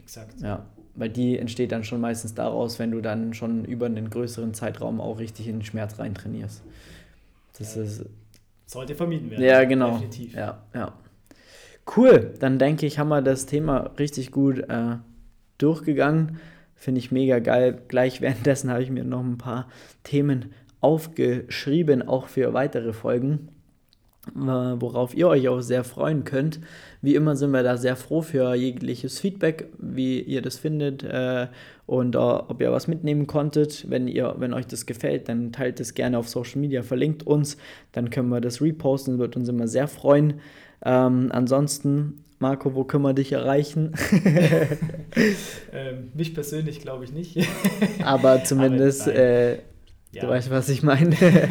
Exakt. 0.02 0.42
Ja, 0.42 0.66
weil 0.96 1.10
die 1.10 1.40
entsteht 1.40 1.72
dann 1.72 1.84
schon 1.84 2.02
meistens 2.02 2.34
daraus, 2.34 2.80
wenn 2.80 2.92
du 2.92 3.02
dann 3.02 3.34
schon 3.34 3.64
über 3.66 3.86
einen 3.86 4.10
größeren 4.10 4.54
Zeitraum 4.54 5.00
auch 5.00 5.20
richtig 5.20 5.48
in 5.48 5.58
den 5.58 5.66
Schmerz 5.66 5.98
reintrainierst. 6.00 6.62
Das 7.58 7.76
ja. 7.76 7.84
ist 7.84 8.06
sollte 8.66 8.96
vermieden 8.96 9.30
werden. 9.30 9.44
Ja, 9.44 9.66
genau. 9.66 9.94
Definitiv. 9.94 10.34
Ja, 10.34 10.64
ja. 10.74 10.94
Cool, 11.98 12.34
dann 12.40 12.58
denke 12.58 12.86
ich, 12.86 13.00
haben 13.00 13.10
wir 13.10 13.22
das 13.22 13.46
Thema 13.46 13.92
richtig 14.00 14.32
gut 14.32 14.60
äh, 14.60 14.98
durchgegangen. 15.58 16.40
Finde 16.76 17.00
ich 17.00 17.12
mega 17.12 17.40
geil. 17.40 17.82
Gleich 17.90 18.22
währenddessen 18.22 18.70
habe 18.70 18.84
ich 18.84 18.90
mir 18.90 19.04
noch 19.04 19.22
ein 19.22 19.38
paar 19.38 19.68
Themen 20.04 20.54
aufgeschrieben, 20.80 22.08
auch 22.08 22.28
für 22.28 22.54
weitere 22.54 22.94
Folgen, 22.94 23.50
worauf 24.36 25.16
ihr 25.16 25.28
euch 25.28 25.48
auch 25.48 25.62
sehr 25.62 25.84
freuen 25.84 26.24
könnt. 26.24 26.60
Wie 27.02 27.16
immer 27.16 27.36
sind 27.36 27.52
wir 27.52 27.64
da 27.64 27.78
sehr 27.78 27.96
froh 27.96 28.22
für 28.22 28.54
jegliches 28.54 29.20
Feedback, 29.20 29.70
wie 29.80 30.22
ihr 30.22 30.42
das 30.42 30.58
findet 30.58 31.04
äh, 31.04 31.48
und 31.88 32.16
äh, 32.16 32.20
ob 32.20 32.62
ihr 32.62 32.72
was 32.72 32.88
mitnehmen 32.88 33.26
konntet. 33.26 33.90
Wenn, 33.90 34.08
ihr, 34.08 34.36
wenn 34.38 34.54
euch 34.54 34.68
das 34.68 34.86
gefällt, 34.86 35.28
dann 35.28 35.52
teilt 35.52 35.80
es 35.80 35.96
gerne 35.96 36.20
auf 36.20 36.30
Social 36.30 36.62
Media, 36.62 36.84
verlinkt 36.84 37.24
uns, 37.24 37.58
dann 37.94 38.12
können 38.12 38.30
wir 38.30 38.42
das 38.42 38.62
reposten, 38.62 39.18
wird 39.18 39.36
uns 39.36 39.50
immer 39.50 39.68
sehr 39.68 39.88
freuen. 39.88 40.36
Ähm, 40.86 41.30
ansonsten 41.32 42.24
Marco, 42.38 42.74
wo 42.76 42.84
können 42.84 43.04
wir 43.04 43.14
dich 43.14 43.32
erreichen? 43.32 43.94
ähm, 45.74 46.12
mich 46.14 46.36
persönlich 46.36 46.80
glaube 46.80 47.06
ich 47.06 47.12
nicht. 47.12 47.38
aber 48.04 48.44
zumindest, 48.44 49.02
aber 49.08 49.18
äh, 49.18 49.58
ja. 50.12 50.22
du 50.22 50.30
weißt, 50.30 50.50
was 50.50 50.70
ich 50.70 50.84
meine. 50.84 51.16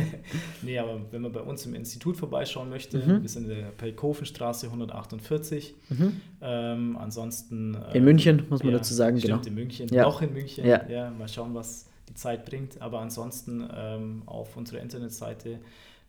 nee, 0.62 0.79
aber 0.79 1.01
wenn 1.11 1.23
man 1.23 1.33
bei 1.33 1.40
uns 1.40 1.64
im 1.66 1.75
Institut 1.75 2.16
vorbeischauen 2.16 2.68
möchte, 2.68 2.99
mhm. 2.99 3.23
wir 3.23 3.29
sind 3.29 3.44
in 3.44 3.57
der 3.57 3.70
Pelkofenstraße 3.70 4.66
148. 4.66 5.75
Mhm. 5.88 6.20
Ähm, 6.42 6.96
ansonsten. 6.99 7.75
Äh, 7.75 7.99
in 7.99 8.05
München, 8.05 8.44
muss 8.51 8.62
man 8.62 8.73
ja, 8.73 8.79
dazu 8.79 8.94
sagen, 8.94 9.18
stimmt, 9.18 9.44
genau. 9.44 9.49
in 9.49 9.55
München, 9.55 9.88
ja. 9.88 10.03
noch 10.03 10.20
in 10.23 10.33
München. 10.33 10.66
Ja. 10.66 10.87
ja, 10.88 11.11
mal 11.11 11.29
schauen, 11.29 11.55
was 11.55 11.87
die 12.09 12.14
Zeit 12.14 12.44
bringt. 12.44 12.81
Aber 12.83 13.01
ansonsten 13.01 13.68
ähm, 13.75 14.23
auf 14.27 14.57
unserer 14.57 14.81
Internetseite 14.81 15.61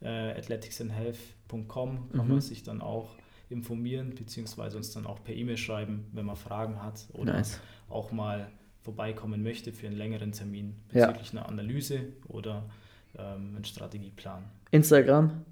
äh, 0.02 0.08
athleticsandhealth.com 0.08 1.68
kann 1.68 2.26
mhm. 2.26 2.28
man 2.28 2.42
sich 2.42 2.64
dann 2.64 2.82
auch 2.82 3.16
informieren, 3.50 4.14
beziehungsweise 4.16 4.78
uns 4.78 4.92
dann 4.92 5.06
auch 5.06 5.24
per 5.24 5.36
E-Mail 5.36 5.58
schreiben, 5.58 6.06
wenn 6.14 6.26
man 6.26 6.36
Fragen 6.36 6.82
hat 6.82 7.06
oder 7.14 7.34
nice. 7.34 7.60
auch 7.90 8.12
mal 8.12 8.50
vorbeikommen 8.84 9.44
möchte 9.44 9.72
für 9.72 9.88
einen 9.88 9.98
längeren 9.98 10.32
Termin 10.32 10.76
bezüglich 10.90 11.34
ja. 11.34 11.40
einer 11.40 11.50
Analyse 11.50 12.02
oder 12.28 12.64
ähm, 13.18 13.54
einen 13.56 13.66
Strategieplan. 13.66 14.44
Instagram? 14.72 15.44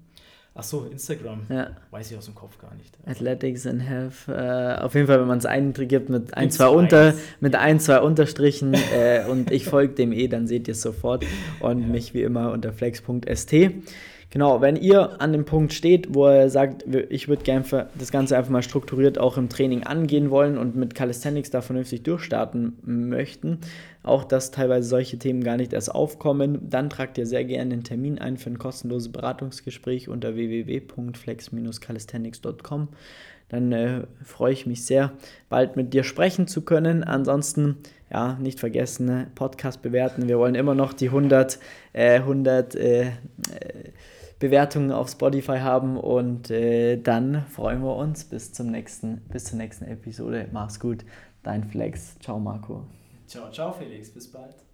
Ach 0.54 0.64
so, 0.64 0.84
Instagram. 0.84 1.46
Ja. 1.48 1.70
Weiß 1.90 2.10
ich 2.10 2.18
aus 2.18 2.24
dem 2.24 2.34
Kopf 2.34 2.58
gar 2.58 2.74
nicht. 2.74 2.98
Athletics 3.06 3.66
and 3.66 3.82
Health. 3.82 4.26
Äh, 4.26 4.82
auf 4.82 4.94
jeden 4.94 5.06
Fall, 5.06 5.20
wenn 5.20 5.28
man 5.28 5.38
es 5.38 5.46
eingibt 5.46 6.08
mit 6.08 6.34
ein, 6.34 6.50
zwei 6.50 6.68
Unter, 6.68 7.14
mit 7.38 7.54
ein, 7.54 7.78
zwei 7.78 8.00
Unterstrichen 8.00 8.74
äh, 8.74 9.24
und 9.28 9.52
ich 9.52 9.64
folge 9.64 9.94
dem 9.94 10.12
eh, 10.12 10.26
dann 10.26 10.48
seht 10.48 10.66
ihr 10.66 10.72
es 10.72 10.82
sofort. 10.82 11.24
Und 11.60 11.82
ja. 11.82 11.86
mich 11.86 12.14
wie 12.14 12.22
immer 12.22 12.50
unter 12.50 12.72
flex.st. 12.72 13.54
Genau, 14.32 14.60
wenn 14.60 14.76
ihr 14.76 15.20
an 15.20 15.32
dem 15.32 15.44
Punkt 15.44 15.72
steht, 15.72 16.14
wo 16.14 16.28
ihr 16.28 16.50
sagt, 16.50 16.84
ich 17.08 17.26
würde 17.26 17.42
gerne 17.42 17.88
das 17.98 18.12
Ganze 18.12 18.36
einfach 18.36 18.52
mal 18.52 18.62
strukturiert 18.62 19.18
auch 19.18 19.36
im 19.36 19.48
Training 19.48 19.82
angehen 19.82 20.30
wollen 20.30 20.56
und 20.56 20.76
mit 20.76 20.94
Calisthenics 20.94 21.50
da 21.50 21.62
vernünftig 21.62 22.04
durchstarten 22.04 22.78
möchten, 22.84 23.58
auch 24.04 24.22
dass 24.22 24.52
teilweise 24.52 24.88
solche 24.88 25.18
Themen 25.18 25.42
gar 25.42 25.56
nicht 25.56 25.72
erst 25.72 25.92
aufkommen, 25.92 26.70
dann 26.70 26.90
tragt 26.90 27.18
ihr 27.18 27.26
sehr 27.26 27.44
gerne 27.44 27.72
einen 27.72 27.82
Termin 27.82 28.20
ein 28.20 28.36
für 28.36 28.50
ein 28.50 28.58
kostenloses 28.58 29.10
Beratungsgespräch 29.10 30.08
unter 30.08 30.36
www.flex-calisthenics.com. 30.36 32.86
Dann 33.48 33.72
äh, 33.72 34.02
freue 34.24 34.52
ich 34.52 34.64
mich 34.64 34.84
sehr, 34.84 35.10
bald 35.48 35.74
mit 35.74 35.92
dir 35.92 36.04
sprechen 36.04 36.46
zu 36.46 36.62
können. 36.62 37.02
Ansonsten, 37.02 37.78
ja, 38.12 38.38
nicht 38.40 38.60
vergessen, 38.60 39.26
Podcast 39.34 39.82
bewerten. 39.82 40.28
Wir 40.28 40.38
wollen 40.38 40.54
immer 40.54 40.76
noch 40.76 40.92
die 40.92 41.08
100, 41.08 41.58
äh, 41.92 42.20
100 42.20 42.76
äh, 42.76 43.06
Bewertungen 44.40 44.90
auf 44.90 45.10
Spotify 45.10 45.58
haben 45.58 45.96
und 45.96 46.50
äh, 46.50 46.96
dann 46.96 47.44
freuen 47.46 47.82
wir 47.82 47.94
uns 47.94 48.24
bis 48.24 48.52
zum 48.52 48.70
nächsten, 48.70 49.20
bis 49.28 49.44
zur 49.44 49.58
nächsten 49.58 49.84
Episode. 49.84 50.48
Mach's 50.50 50.80
gut, 50.80 51.04
dein 51.42 51.62
Flex. 51.62 52.18
Ciao 52.18 52.40
Marco. 52.40 52.84
Ciao, 53.26 53.50
ciao 53.52 53.72
Felix, 53.72 54.10
bis 54.10 54.32
bald. 54.32 54.69